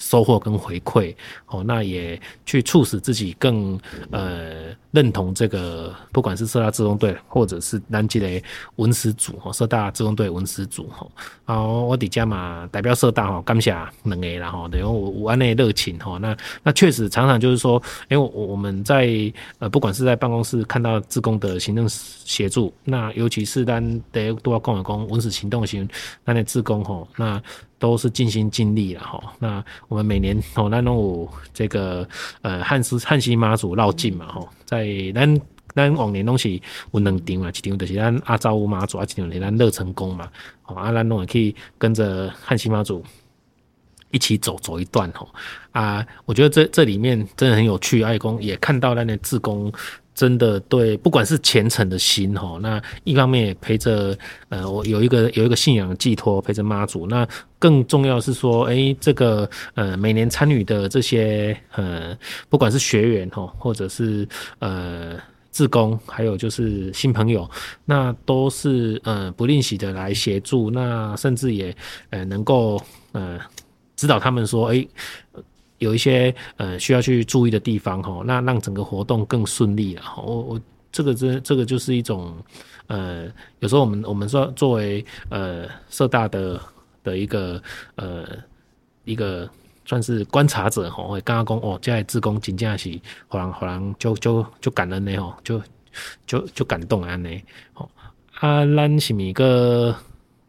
[0.00, 1.14] 收获跟回馈，
[1.46, 3.78] 哦，那也去促使自己更
[4.10, 8.42] 呃认同这个，不管是社大志工队，或者是南极的
[8.76, 11.06] 文史组，哈，社大志工队文史组，哈，
[11.44, 13.70] 好，我底下嘛代表社大哈，感谢
[14.04, 25.86] 两个然后等于我我安内热情，哈，那那确实常常就是说，因为我我们在呃不管是在办公室看到志工的行政协助，那尤其是咱得都要共有共文史行动型，
[26.24, 27.40] 那那志工吼，那。
[27.80, 29.20] 都是尽心尽力了哈。
[29.40, 32.06] 那我们每年哦，那弄有这个
[32.42, 35.40] 呃汉斯汉西妈祖绕境嘛哈，在咱
[35.74, 36.48] 咱往年拢是
[36.92, 40.28] 有两场嘛，一场就是咱阿昭乌妈祖，啊，一场是咱乐成宫嘛。
[40.62, 43.02] 吼，啊，咱拢也可以跟着汉西妈祖
[44.10, 45.28] 一起走走一段吼。
[45.72, 49.72] 啊，我觉得这这里面真的很有趣，爱公也看到那的志工。
[50.20, 54.14] 真的对，不管是虔诚的心哈，那一方面也陪着
[54.50, 57.06] 呃，我有一个有一个信仰的寄托，陪着妈祖。
[57.06, 57.26] 那
[57.58, 62.14] 更重要是说，哎、这个呃，每年参与的这些呃，
[62.50, 64.28] 不管是学员哈，或者是
[64.58, 65.18] 呃，
[65.50, 67.50] 自工，还有就是新朋友，
[67.86, 71.74] 那都是呃不吝惜的来协助，那甚至也
[72.10, 72.78] 呃能够
[73.12, 73.40] 呃
[73.96, 74.86] 指导他们说，哎、
[75.80, 80.22] 有一些呃需要去注意的地方哈，那让整个活动更顺利了哈。
[80.22, 80.60] 我我
[80.92, 82.34] 这个这这个就是一种
[82.86, 83.26] 呃，
[83.58, 86.60] 有时候我们我们说作为呃社大的
[87.02, 87.60] 的一个
[87.96, 88.26] 呃
[89.04, 89.48] 一个
[89.84, 95.62] 算是观察者哈，会刚刚讲哦，在志工真正是好人好人就就就感恩的吼，就
[96.26, 97.30] 就就感动安呢。
[97.72, 97.90] 好
[98.38, 99.96] 啊，咱是咪个？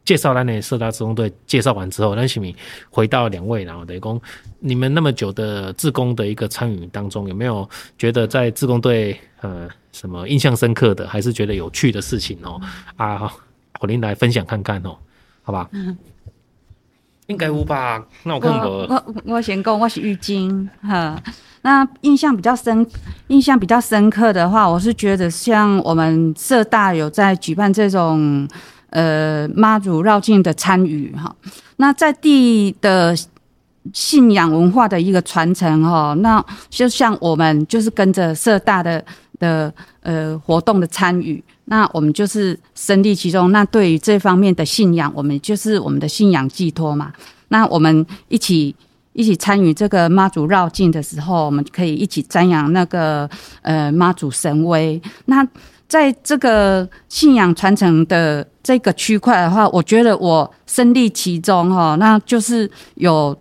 [0.04, 2.56] 介绍咱的社大自工队介绍完之后，那是咪
[2.90, 4.22] 回到两位，然后等于讲
[4.60, 12.60] 你们那么久的自工的一个参与当中，有没有觉得在自工队呃什么印象深刻的，还是觉得有趣的事情哦？
[12.98, 13.32] 啊，好，
[13.80, 14.98] 我您来分享看看哦，
[15.44, 15.70] 好吧？
[15.72, 15.96] 嗯，
[17.28, 18.04] 应该有吧？
[18.24, 21.22] 那我更不，我我先讲，我是玉金哈。
[21.62, 22.86] 那印象比较深，
[23.28, 28.48] 印象比较深刻的话，我是觉得像我们社大有在举办这种。
[28.92, 31.34] 呃，妈祖绕境的参与哈，
[31.78, 33.16] 那在地的
[33.94, 39.04] 信仰文化的一个传承哈，那就像我们就是跟着社大的
[39.40, 43.52] 的呃活动的参与，那我们就是身历其中。
[43.52, 47.12] 那对于这方面的信仰，我们就是我们的信仰寄托嘛。
[47.48, 48.76] 那我们一起
[49.14, 53.30] 一起参与这个妈祖绕境的时候，我们可以一起瞻仰那个
[53.62, 55.02] 呃妈祖神威。
[55.26, 55.48] 那
[55.92, 63.38] 在这个信仰传承的这个区块的话，我觉得我身历其中哈，那就是有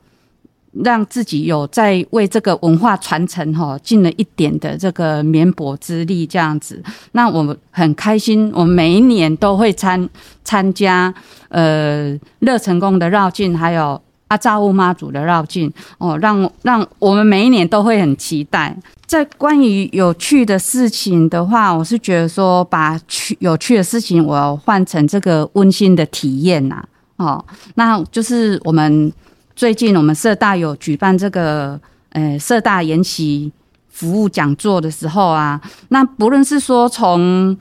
[0.83, 6.83] 让自己有在为这个文化传承哈尽了一点的这个绵薄之力，这样子。
[7.13, 10.09] 那我们很开心，我每一年都会参
[10.43, 11.15] 参加
[11.51, 18.77] 呃乐成宫的绕境，还有阿照乌妈祖的绕境哦，让让我们每一年都会很期待。
[19.05, 26.81] 在关于有趣的事情的话，我是觉得说，把趣有趣的事情，我要换成这个温馨的体验呐。
[27.17, 29.13] 哦，那就是我们
[29.57, 31.79] 最近我们社大有举办这个
[32.11, 33.51] 呃社大研习
[33.89, 37.57] 服务讲座的时候啊，那不论是说从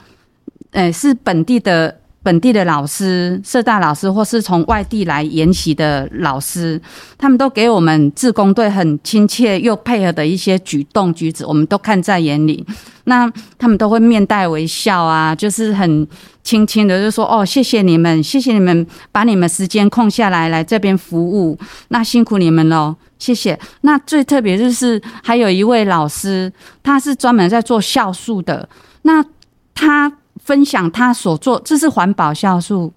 [0.70, 1.99] 呃是本地的。
[2.30, 6.80] 本地的老师、社大老师，或是从外地来研习的老师，
[7.18, 12.64] 他们都给我们志工队很亲切又配合的一些举动举止，我们都看在眼里。
[13.06, 16.08] 那他们都会面带微笑啊，就是很
[16.44, 28.70] 轻轻的就说：“哦，谢谢你们，谢谢你们把你们时间空下来来这边服务，那辛苦你们喽，谢谢。”那最特别就是还有一位老师，他是专门在做酵素的，
[29.02, 29.26] 那
[29.74, 30.14] 他。
[30.40, 32.92] 分享他所做，这是环保酵素。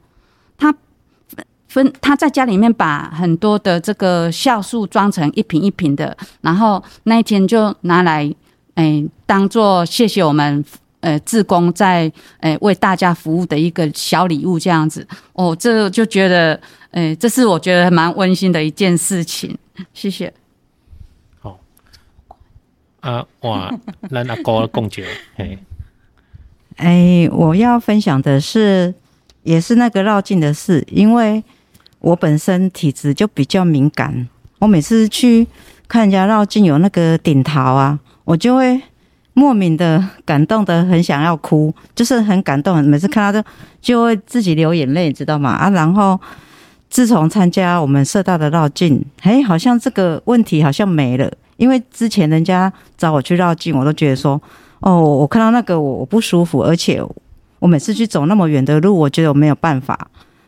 [0.56, 0.74] 他
[1.68, 8.22] 分他在家里面把很多的这个酵素装成一瓶一瓶的，然后那一天就拿来，
[8.74, 10.64] 诶、欸，当做谢谢我们
[11.00, 12.02] 呃志工在
[12.40, 15.06] 诶、欸、为大家服务的一个小礼物这样子。
[15.32, 16.54] 哦，这就觉得，
[16.90, 19.58] 诶、欸，这是我觉得蛮温馨的一件事情。
[19.94, 20.32] 谢谢。
[21.40, 21.58] 好
[23.00, 23.74] 啊哇，
[24.10, 25.02] 咱阿哥共酒，
[25.36, 25.58] 哎，
[26.76, 28.94] 哎，我要分享的是，
[29.42, 31.42] 也是那个绕境的事，因为
[32.00, 35.46] 我本身体质就比较敏感，我每次去
[35.88, 38.80] 看人家绕境有那个顶桃啊，我就会
[39.34, 43.48] 莫名的感动的很想要哭，就是很感动，每次看到就
[43.80, 45.50] 就会自己流眼泪，知道吗？
[45.50, 46.20] 啊，然后。
[46.92, 51.32] 自从参加我们社大的绕境，哎，好像这个问题好像没了。
[51.56, 54.38] 因为之前人家找我去绕境，我都觉得说，
[54.82, 57.02] 哦，我看到那个我我不舒服，而且
[57.58, 59.98] 我每次去走那么远的路，我觉得我没有办法。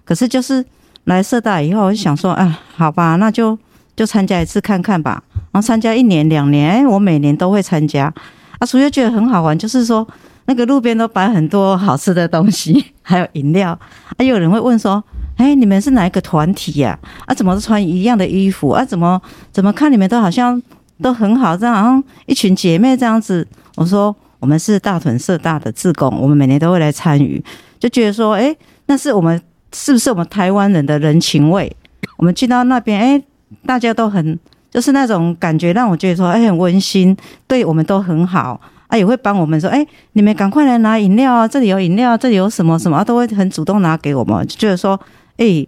[0.05, 0.65] 可是就是
[1.05, 3.59] 来社大以后，我就想说，啊，好吧，那就
[3.97, 5.23] 就参加一次看看吧。
[5.53, 8.13] 然后参加一年两年，哎，我每年都会参加。
[8.59, 10.07] 啊，所以觉得很好玩，就是说
[10.47, 13.71] 那个路边都摆很多好吃的东西， 还有饮料。
[14.17, 15.03] 啊，有人会问说。
[15.37, 16.97] 哎、你们是哪一个团体呀？
[17.23, 18.69] 啊，啊，怎么都穿一样的衣服？
[18.69, 19.21] 啊，怎么
[19.51, 20.63] 怎么看你们都好像
[21.03, 23.45] 都很好，这样好像一群姐妹这样子。
[23.75, 24.15] 我说
[24.45, 27.43] 我们是大屯社大的志工，我们每年都会来参与，
[27.79, 29.41] 就觉得说，哎、那是我们
[29.73, 31.75] 是不是我们台湾人的人情味？
[32.19, 33.23] 我们去到那边，哎、
[33.65, 34.39] 大家都很
[34.71, 37.17] 就是那种感觉，让我觉得说，哎、很温馨，
[37.47, 38.61] 对我们都很好。
[38.89, 39.83] 啊，也会帮我们说，哎、
[40.13, 45.01] 你们赶快来拿饮料啊，这里有饮料，这里有什么什么，都会很主动拿给我们，就觉得说。
[45.39, 45.67] 哎、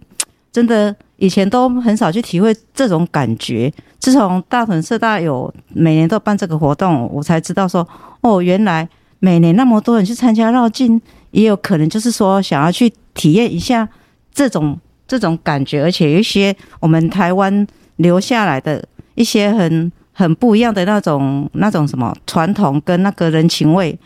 [0.51, 3.71] 真的，以前都很少去体会这种感觉。
[3.99, 7.87] 自从大屯社大有每年都办这个活动，我才知道说，
[8.21, 8.87] 哦，原来
[9.19, 11.01] 每年那么多人去参加绕境，
[11.31, 13.87] 也有可能就是说想要去体验一下
[14.33, 17.65] 这种这种感觉，而且有一些我们台湾
[17.97, 18.83] 留下来的
[19.15, 23.97] 一些很很不一样的那种那种什么传统跟那个人情味。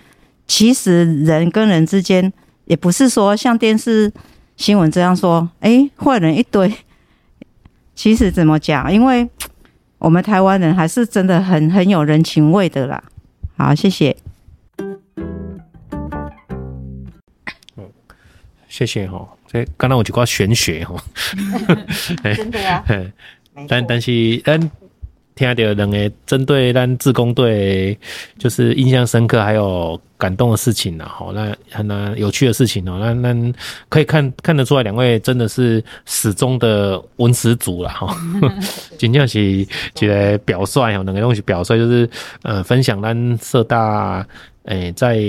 [0.47, 2.31] 其实人跟人之间
[2.65, 4.11] 也不是说像电视。
[4.57, 6.71] 新闻这样说，哎，坏人一堆。
[8.01, 8.91] 其实怎么讲？
[8.91, 9.29] 因为
[9.99, 13.03] 我们台湾人还是真的很很有人情味的啦。
[13.55, 14.17] 好，谢谢。
[17.77, 17.85] 嗯，
[18.67, 19.29] 谢谢哈。
[19.45, 20.95] 这刚刚我就挂玄学 哈。
[22.35, 23.65] 真的呀、啊。
[23.67, 24.71] 但但是但。
[25.33, 27.97] 听到两个针对咱自工队，
[28.37, 33.53] 就是印象深刻还有感动的事情呢，好，那很难有趣的事情哦，那那
[33.89, 38.15] 可以看看得出来，两位真的是始终的文史组了哈，
[38.99, 39.67] 真正是一
[39.99, 42.07] 个表率哦，两个东西表率就是
[42.43, 44.23] 呃分享咱社大
[44.65, 45.19] 诶在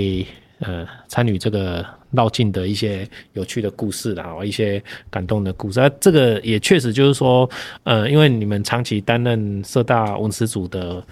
[0.58, 1.82] 呃参与这个。
[2.14, 5.80] 绕境的一些有趣的故事啦，一些感动的故事。
[5.80, 7.48] 啊，这个也确实就是说，
[7.84, 11.02] 呃，因为你们长期担任社大文史组的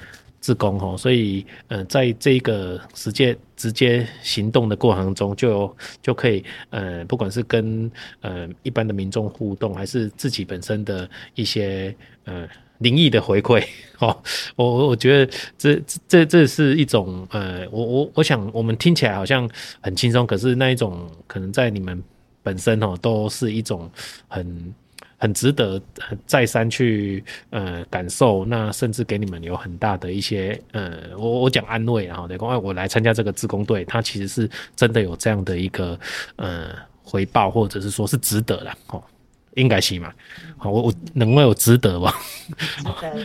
[0.42, 7.90] 志工吼，所以呃，在这个实践直接行动的过程中就，就就可以呃，不管是跟
[8.22, 11.94] 呃一般的民众互动，还是自己本身的一些
[12.24, 12.48] 呃。
[12.80, 13.62] 灵异的回馈，
[14.00, 14.22] 哦，
[14.56, 19.46] 我我觉得这这这是一种呃，我我我想我们听起来好像
[19.82, 22.02] 很轻松，可是那一种可能在你们
[22.42, 23.90] 本身哦，都是一种
[24.28, 24.74] 很
[25.20, 25.80] 很值得
[26.26, 35.96] 再三去呃感受，那甚至给你们有很大的一些呃，我我讲安慰啊，对，公我来参加这个自工队，他其实是真的有这样的一个
[36.36, 36.70] 呃
[37.04, 39.00] 回报，或者是说是值得的哦。
[39.54, 40.12] 应该是嘛，
[40.56, 42.14] 好，我我能为我值得吧，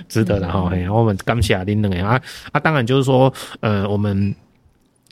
[0.10, 2.04] 值得 的哈，嘿，我们感谢恁两个。
[2.04, 2.20] 啊
[2.52, 4.36] 啊，当然就是说，呃，我们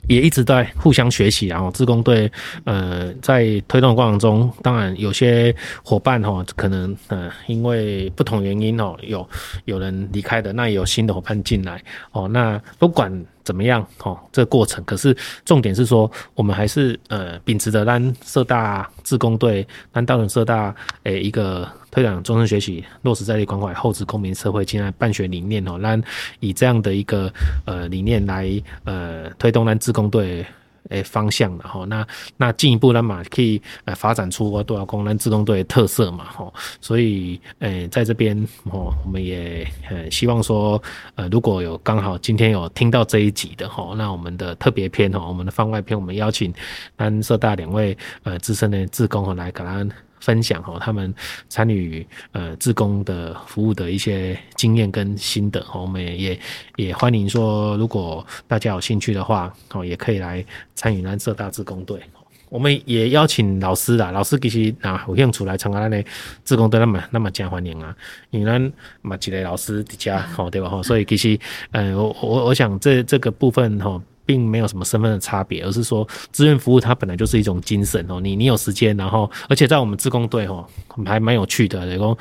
[0.08, 2.30] 也一直在互相学习，然后自工队，
[2.64, 9.28] 呃，在推动过程中，当然有些伙伴哈，可能呃，因为不同原因哦，有
[9.64, 11.82] 有人离开的，那也有新的伙伴进来
[12.12, 13.24] 哦，那不管。
[13.44, 13.86] 怎么样？
[14.02, 20.74] 哦，这个过程，可是重点是说，我们还是呃秉持着咱社大自工队、咱大人社大
[21.04, 26.02] 诶一个推广终身学习、落实在地关怀、厚植公民社会、进来办学理念哦，让
[26.40, 27.32] 以这样的一个
[27.66, 28.50] 呃理念来
[28.84, 30.44] 呃推动咱自工队。
[30.90, 32.06] 诶，方向的哈，那
[32.36, 40.82] 那进一步呢嘛，可以呃发展出多少功能自动队的特色嘛哈，所以诶在这边哦，我们也呃希望说
[41.14, 46.52] 呃如果有刚好今天有听到这一集的哈，那我们的特别篇哈，我们的番外篇，我们邀请
[46.96, 49.90] 安社大两位呃资深的志工来跟咱。
[50.24, 51.14] 分享哈，他们
[51.50, 56.38] 参与呃自工的服务的一些经验跟心得哈，我们也
[56.76, 60.42] 也欢迎说，如果大家有兴趣的话，哦，也可以来
[60.74, 62.00] 参与蓝色大自工队。
[62.48, 66.02] 我们也邀请老师啦，老师其实啊有兴趣来参加咱的
[66.42, 67.94] 志工队，那么那么加欢迎啊，
[68.30, 68.72] 因为咱
[69.02, 70.70] 嘛几个老师的家，好对吧？
[70.70, 71.38] 哈，所以其实
[71.72, 74.00] 呃我我我想这这个部分哈。
[74.26, 78.20] 并没有什么身份的差别，而是说志愿服务它本来就是一种精神哦。
[78.20, 80.66] 你你有时间，然后而且在我们自工队哦，
[81.06, 81.86] 还蛮有趣的。
[81.86, 82.16] 然后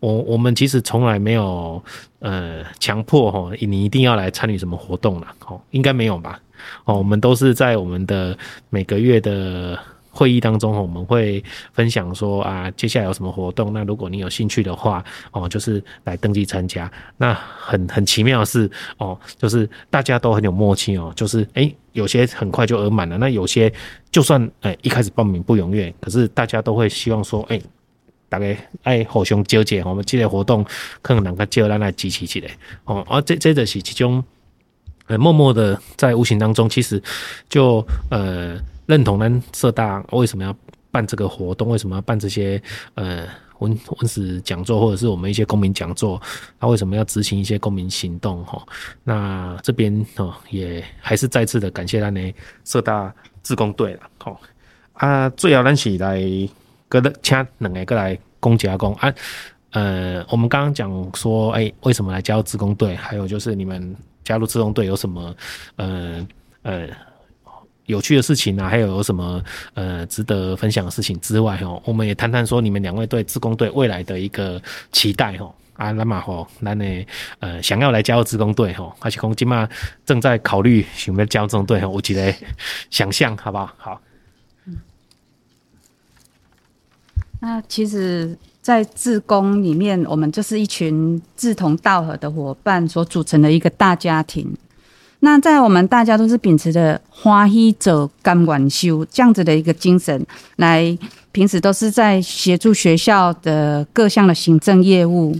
[0.00, 1.82] 我我们其实从来没有
[2.20, 6.40] 呃强迫哦，你一定要来参与什么活动了哦，应该没有吧？
[6.84, 8.36] 哦，我们都是在我们的
[8.70, 9.78] 每个月的。
[10.18, 11.40] 会议当中，我们会
[11.72, 13.72] 分享说啊，接下来有什么活动？
[13.72, 16.90] 那如果你有兴趣的话，哦，就是来登记参加。
[17.16, 23.72] 那很很奇妙的是，哦，就是大家都很有默契哦，就是诶，有些很快就额满了，那有些
[24.10, 27.62] 就算诶一开始报名不踊跃，可是大家都会希望说，诶，
[28.28, 30.66] 大概哎互相纠结，我们这个活动
[31.00, 32.50] 可能能够叫咱来支持起来
[32.86, 33.06] 哦。
[33.08, 34.24] 而这这个是其中，
[35.06, 37.00] 呃，默默的在无形当中，其实
[37.48, 38.58] 就呃。
[38.88, 40.56] 认同呢，社大为什么要
[40.90, 41.68] 办这个活动？
[41.68, 42.60] 为什么要办这些
[42.94, 43.28] 呃
[43.58, 46.18] 文文史讲座，或者是我们一些公民讲座？
[46.58, 48.42] 他为什么要执行一些公民行动？
[48.46, 48.66] 哈，
[49.04, 52.34] 那这边哦也还是再次的感谢咱的
[52.64, 54.00] 社大自工队了。
[54.16, 54.40] 好
[54.94, 56.18] 啊，最后咱是来
[56.88, 59.12] 个的请两个过来公加工啊。
[59.72, 62.96] 呃，我们刚刚讲说，哎，为什么来加入自工队？
[62.96, 65.36] 还有就是你们加入自工队有什么
[65.76, 66.26] 呃
[66.62, 66.88] 呃？
[67.88, 69.42] 有趣的事情啊，还有有什么
[69.74, 74.62] 呃值得分享的事情之外哈，我们也谈谈说你们两位对志工队未来的一个
[74.92, 75.52] 期待哦。
[75.74, 76.84] 啊，那么吼，那呢
[77.38, 79.68] 呃想要来加入志工队吼，而且公今嘛
[80.04, 82.34] 正在考虑想要加入志工队吼，我觉得
[82.90, 83.72] 想象好不好？
[83.78, 84.00] 好。
[84.66, 84.76] 嗯。
[87.40, 94.52] 那其实，在志工里面，我们就是一群志同道合的伙伴所组成的一个大家庭。
[95.20, 100.24] 那在我们大家都是秉持着欢喜者甘愿修这样子的一个精神，
[100.56, 100.96] 来
[101.32, 105.36] 平时都是在协助学校的各项的行政业务。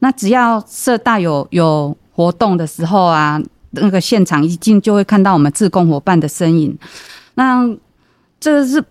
[0.00, 6.78] 那只要社大有有活动的时候啊，那个现场一进就会看到我们自工伙伴的身影。
[7.34, 7.68] 那
[8.38, 8.84] 这是。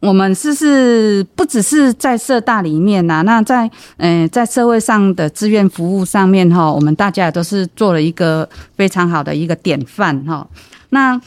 [0.00, 10.46] 我们是是不只是在社大里面呐，那在嗯、在社会上的志愿服务上面哈，我们大家也都是做了一个非常好的一个典范哈。
[10.90, 11.20] 那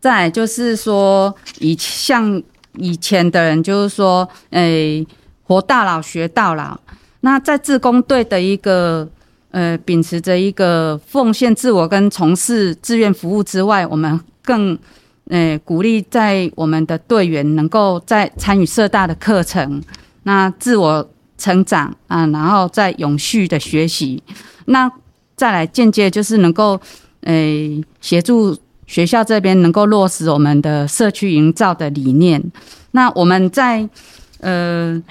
[0.00, 2.40] 再就是说，以像
[2.74, 5.04] 以前的人就是说，诶，
[5.42, 6.78] 活到老学到老。
[7.22, 9.08] 那在自工队的一个
[9.50, 14.78] 呃，秉持着一个奉献自我跟从事志愿服务之外，我们更。
[15.28, 19.82] 诶，鼓励在我们的队员能够在参与社大的课程，
[20.24, 21.08] 那自我
[21.38, 24.22] 成长啊，然后再永续的学习，
[24.66, 24.90] 那
[25.36, 26.78] 再来间接就是能够
[27.22, 28.56] 诶协助
[28.86, 32.42] 学校这边能够落实我们的社区营造的理念。
[32.90, 33.88] 那我们在
[34.40, 35.02] 呃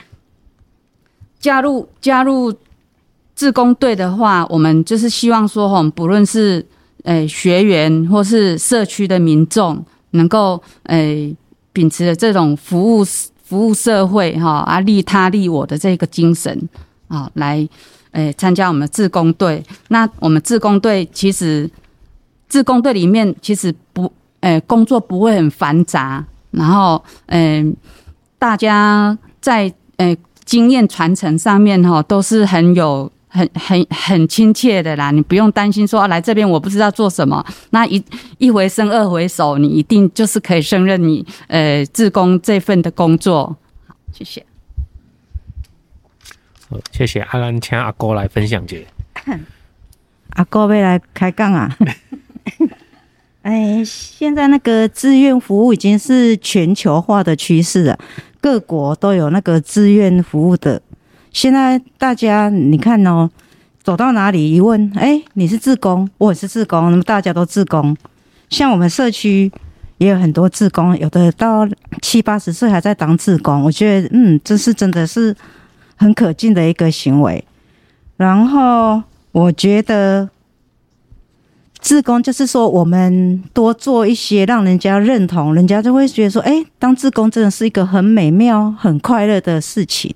[1.40, 2.54] 加入加入
[3.34, 6.64] 自工队的话，我们就是希望说，哈，不论是
[7.06, 9.84] 诶学员或是社区的民众。
[10.12, 11.36] 能够诶、
[11.74, 13.04] 秉持着这种服务
[13.44, 16.70] 服务社会哈啊利他利我的这个精神
[17.08, 17.68] 啊，来
[18.12, 19.64] 诶参、加我们自工队。
[19.90, 21.70] 那我们自工队其实
[22.48, 27.74] 自工队里面其实不诶、工作不会很繁杂，然后诶、欸、
[28.40, 33.12] 大家在诶、经验传承上面哈都是很有。
[33.34, 38.04] 很很很亲切的啦，你不用担心说、啊、来这边我不知道做什么，那一
[38.38, 43.56] 一回生二回熟，你一定就是可以胜任你呃志工这份的工作。
[43.88, 44.46] 好，谢谢。
[46.70, 48.86] 好，谢谢阿兰，请阿哥来分享姐。
[50.36, 51.78] 阿哥要来开杠啊！
[53.44, 57.98] 哎，现在那个志愿服务已经是全球化的趋势了，
[58.42, 60.82] 各国都有那个志愿服务的。
[61.32, 63.30] 现在大家你看哦，
[63.84, 67.96] 走到哪里一问，哎，你是志工，我也是志工，那么大家都志工。
[68.50, 69.52] 像我们社区
[69.98, 71.68] 也有很多志工，有的到
[72.02, 73.64] 七八十岁还在当志工。
[73.64, 75.36] 我觉得，嗯，这是真的是
[75.96, 77.44] 很可敬的一个行为。
[78.18, 79.02] 然后
[79.32, 80.30] 我觉得，
[81.80, 90.14] 志工就是说，我们多做一些，让人家认同，人家就会觉得说，哎，当志工真的是一个很美妙、很快乐的事情。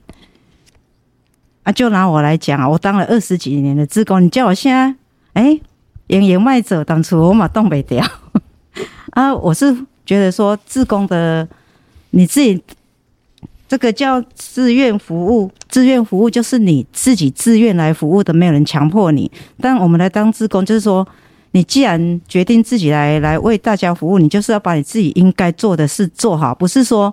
[1.65, 4.95] 啊，就拿我来讲啊，我当了二十几年的志工，你叫我现在，
[5.33, 5.59] 哎，
[6.07, 8.05] 营营卖走，当初我嘛动不掉。
[9.11, 11.47] 啊，我是觉得说，志工的
[12.11, 12.61] 你自己
[13.67, 19.31] 这个叫志愿服务，志愿服务就是你自己自愿来服务的，没有人强迫你。
[19.59, 21.07] 但我们来当志工，就是说，
[21.53, 27.11] 你既然决定自己来来为大家服务，你就是要把你自己应该做的事做好，不是说。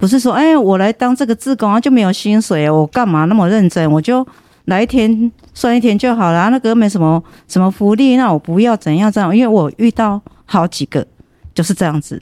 [0.00, 3.88] 不是说，哎，我来当这个志工啊，就没有薪水，我干嘛那么认真？
[3.92, 4.26] 我就
[4.64, 9.36] 来一天算一天就好了，那个没什么什么福利，那我不要怎样这样？
[9.36, 11.06] 因为我遇到好几个，
[11.54, 12.20] 就是这样子。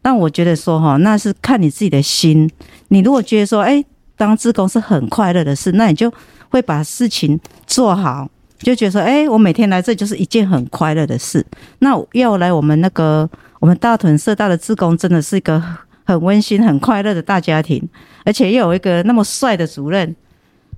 [0.00, 2.50] 但我觉得说哈，那是看你自己的心。
[2.88, 3.84] 你如果觉得说，哎，
[4.16, 6.10] 当志工是很快乐的事，那你就
[6.48, 8.26] 会把事情做好，
[8.58, 11.44] 就觉得说，哎，我每天来这就是一件很快乐的事。
[11.80, 13.28] 那要来我们那个
[13.60, 15.62] 我们大屯社大的志工，真的是一个
[16.08, 17.86] 很温馨、很快乐的大家庭，
[18.24, 20.16] 而且又有一个那么帅的主任。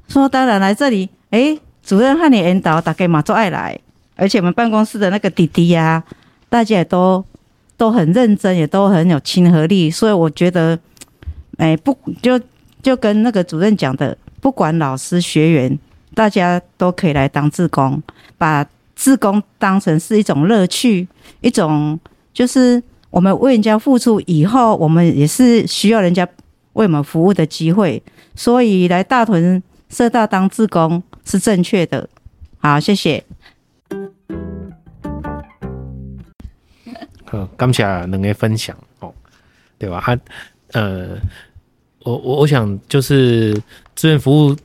[0.08, 3.78] 说当然来这里，哎，主任和你引导，大概嘛都爱来。
[4.16, 6.02] 而且我们办公室的那个弟弟呀、
[6.48, 7.24] 大家也都
[7.76, 10.76] 都很认真，也都很有亲和力，所以我觉得，
[11.58, 12.40] 哎，不就
[12.82, 15.78] 就跟那个主任讲的，不管老师学员，
[16.12, 18.02] 大家都可以来当志工，
[18.36, 18.66] 把
[18.96, 21.06] 志工当成是一种乐趣，
[21.40, 22.00] 一种
[22.34, 26.26] 就是我们为人家付出以后，我们也是需要人家
[26.74, 28.02] 为我们服务的机会，
[28.34, 32.08] 所以来大屯社大当志工是正确的。
[32.58, 33.24] 好，谢谢。
[37.24, 39.12] 好，感谢两个分享哦，
[39.78, 40.00] 对吧？
[40.04, 40.18] 他
[40.72, 41.18] 呃，
[42.04, 43.60] 我我我想就是
[43.94, 44.56] 志愿服务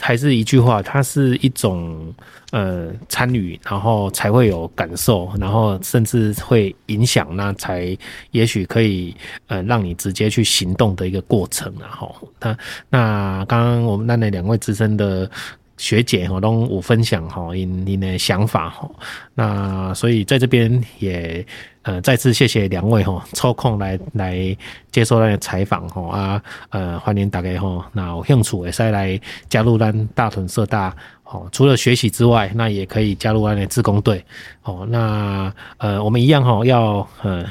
[0.00, 2.14] 还是一句话，它是一种
[2.50, 7.96] 呃参与，然后才会有感受，然后甚至会影响，那才
[8.30, 9.14] 也许可以
[9.46, 12.56] 呃让你直接去行动的一个过程，然后那
[12.90, 15.30] 那刚刚我们那那两位资深的。
[15.78, 18.88] 学姐哈，都有分享哈，你你的想法哈，
[19.34, 21.44] 那所以在这边也
[21.82, 24.56] 呃再次谢谢两位哈，抽空来来
[24.90, 34.24] 接受那个采访哈啊呃欢迎大家哈，那有兴趣也是来加入咱大屯社大哦，除了学习之外，那也可以加入咱的志工队
[34.62, 37.44] 哦，那呃我们一样哈要呃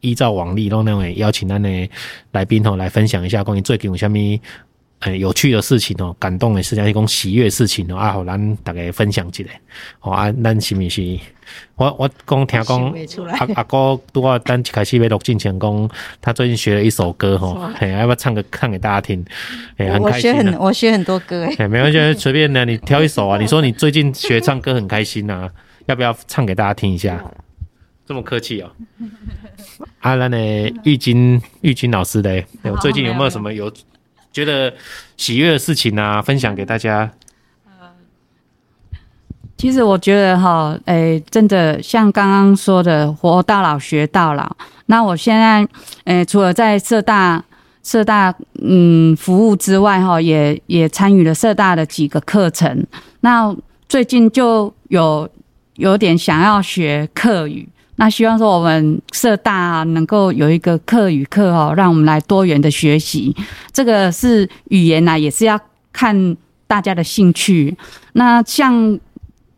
[0.00, 1.90] 依照往例，让那位邀请咱的
[2.30, 4.40] 来宾哈来分享一下关于最近有虾米。
[5.00, 9.44] 哎，有趣的事情哦，感动的事情，一种喜悦的事情哦，啊，好，咱大家分享一下。
[9.98, 11.18] 好啊，咱是不是？
[11.76, 12.92] 我我刚听讲，
[13.38, 15.90] 阿阿哥拄啊，咱一开始要录进前讲，
[16.20, 19.22] 他最近学了一首歌哈，哎，要不要唱个唱给大家听？
[19.76, 20.32] 哎，很开心。
[20.32, 21.68] 我学很，我学很多歌哎。
[21.68, 23.38] 没关系，随便的，你挑一首啊。
[23.38, 25.48] 你说你最近学唱歌很开心呐，
[25.84, 27.22] 要不要唱给大家听一下？
[28.06, 28.70] 这么客气哦。
[30.00, 30.38] 啊，咱的
[30.84, 33.70] 玉金玉金老师嘞，我最近有没有什么有？
[34.36, 34.70] 觉得
[35.16, 37.10] 喜悦的事情啊，分享给大家。
[37.64, 37.88] 呃，
[39.56, 44.54] 其实我觉得哈，诶，真的像刚刚说的，活到老学到老。
[44.88, 45.66] 那我现在，
[46.04, 47.42] 诶，除了在社大
[47.82, 52.86] 社大嗯服务之外，哈，也也参与了社大的几个课程。
[53.20, 53.56] 那
[53.88, 55.26] 最近就有
[55.76, 57.66] 有点想要学客语。
[57.98, 63.34] 那希望说我们社大能够有一个客语课哦，让我们来多元的学习。
[63.72, 65.58] 这个是语言呐，也是要
[65.92, 66.36] 看
[66.66, 67.74] 大家的兴趣。
[68.12, 68.98] 那像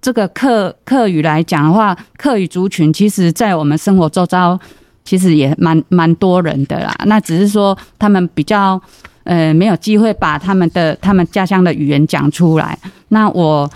[0.01, 4.59] 这个客客语来讲的话，客语族群其实在我们生活周遭
[5.05, 6.95] 其实也蛮蛮多人的啦。
[7.07, 8.81] 那只是说他们比较
[9.25, 12.79] 呃没有机会把他们的他们家乡的语言讲出来。
[13.09, 13.69] 那我。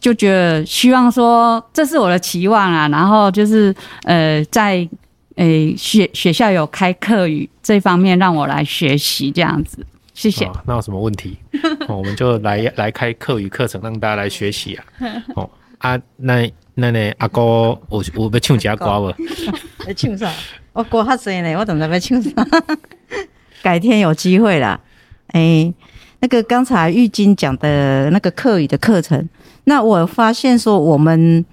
[0.00, 3.74] 就觉得希望说，这是我的期望啊，然后就是
[4.04, 4.88] 呃，在
[5.36, 9.84] 诶学学校有开课语这方面，让我来学习这样子，
[10.14, 10.50] 谢谢。
[10.66, 11.36] 那有什么问题？
[11.86, 14.84] 哦，我们就来来开课语课程，让大家来学习啊。
[15.36, 15.48] 哦
[15.78, 17.42] 啊，那那呢，阿哥，
[17.88, 19.22] 我我要唱几下歌不？
[19.86, 20.32] 要唱啥？
[20.72, 22.30] 我歌较济呢，我怎么知要唱啥？
[23.62, 24.80] 改天有机会啦。
[25.28, 25.72] 哎，
[26.20, 29.28] 那个刚才玉金讲的那个课语的课程。
[29.70, 31.44] 那我发现说，我们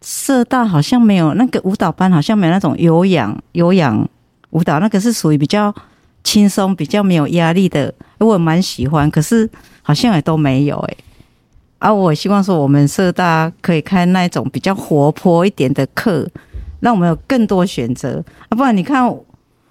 [0.00, 4.08] 社大好像没有那个舞蹈班，好像没有那种有氧有氧
[4.48, 5.74] 舞蹈，那个是属于比较
[6.24, 7.92] 轻松、比较没有压力的。
[8.16, 9.46] 我蛮喜欢，可是
[9.82, 10.96] 好像也都没有哎。
[11.78, 16.26] 啊、我希望说，我们社大可以开那种比较活泼一点的课，
[16.80, 18.24] 让我们有更多选择。
[18.48, 19.06] 啊，不然你看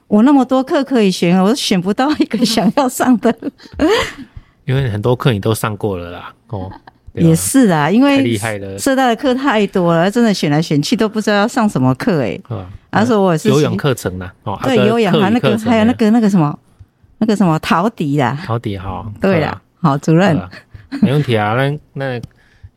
[0.05, 3.35] 我那么多课可以选，我选不到一个想要上的。
[4.65, 6.71] 因为很多课你都上过了啦，哦。
[7.15, 8.37] 也是啊，因为
[8.77, 12.39] 社大的课太多了，真的选来选去都不知道要上什么课哎。
[12.49, 16.57] 啊，他说我是游泳课程呢，哦，对，游泳啊那个还有那个那个什么
[17.19, 20.37] 那个什么陶笛啦，陶笛哈，对啦，好主任，
[21.01, 21.53] 没问题啊。
[21.55, 22.21] 那那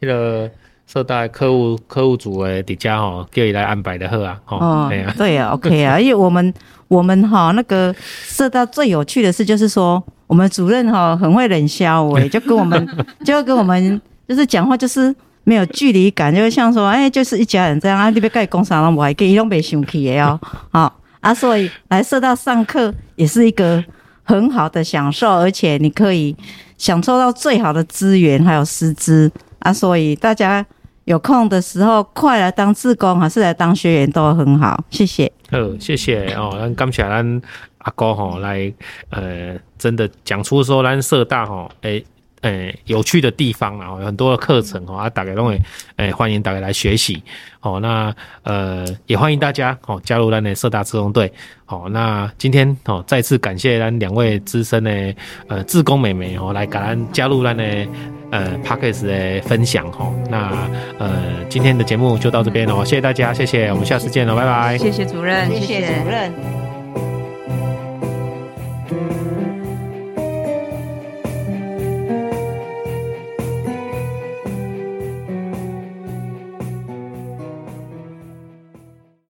[0.01, 0.51] 那个
[0.87, 6.53] 社大客户客户组的底下哈，叫你来安排的课啊，哦，对啊，对啊，OK 啊， 因为我们
[6.87, 12.89] 我们哈那个社大最有趣的事就是说，我们主任哈很会冷笑哎，就跟我们
[13.25, 14.01] 就跟我们。
[14.29, 15.15] 就是讲话就是
[15.45, 18.11] 没有距离感，就会像说，哎，就是一家人这样啊。
[18.11, 20.39] 你别盖工厂了，我还可以用别想起的哦。
[20.71, 23.83] 好 啊，所以来社大上课也是一个
[24.23, 26.37] 很好的享受，而且你可以
[26.77, 29.73] 享受到最好的资源还有师资啊。
[29.73, 30.65] 所以大家
[31.07, 35.33] 有空的时候快来当志工还是来当学员都很好，谢谢。
[35.51, 37.43] 好，谢谢哦，咱感谢咱
[37.79, 38.71] 阿哥吼来，
[39.09, 42.05] 呃，真的讲出说咱社大吼，诶。
[42.43, 45.61] 诶、欸，有趣的地方啊，有很多的课程哦，啊，大家都会
[45.97, 47.23] 诶，欢迎大家来学习
[47.61, 47.79] 哦。
[47.81, 51.33] 那呃，也欢迎大家哦加入咱的社大志工队。
[51.67, 55.15] 好，那今天哦，再次感谢咱两位资深的
[55.49, 57.65] 呃志工妹妹哦，来给咱加入咱的
[58.31, 60.15] 呃 Podcast 的分享哦。
[60.31, 60.53] 那
[60.99, 64.79] 呃，今天的节目就到这边哦，谢谢大家，谢谢，我们下次见了，拜拜。
[64.79, 66.68] 谢谢主任，谢谢主任。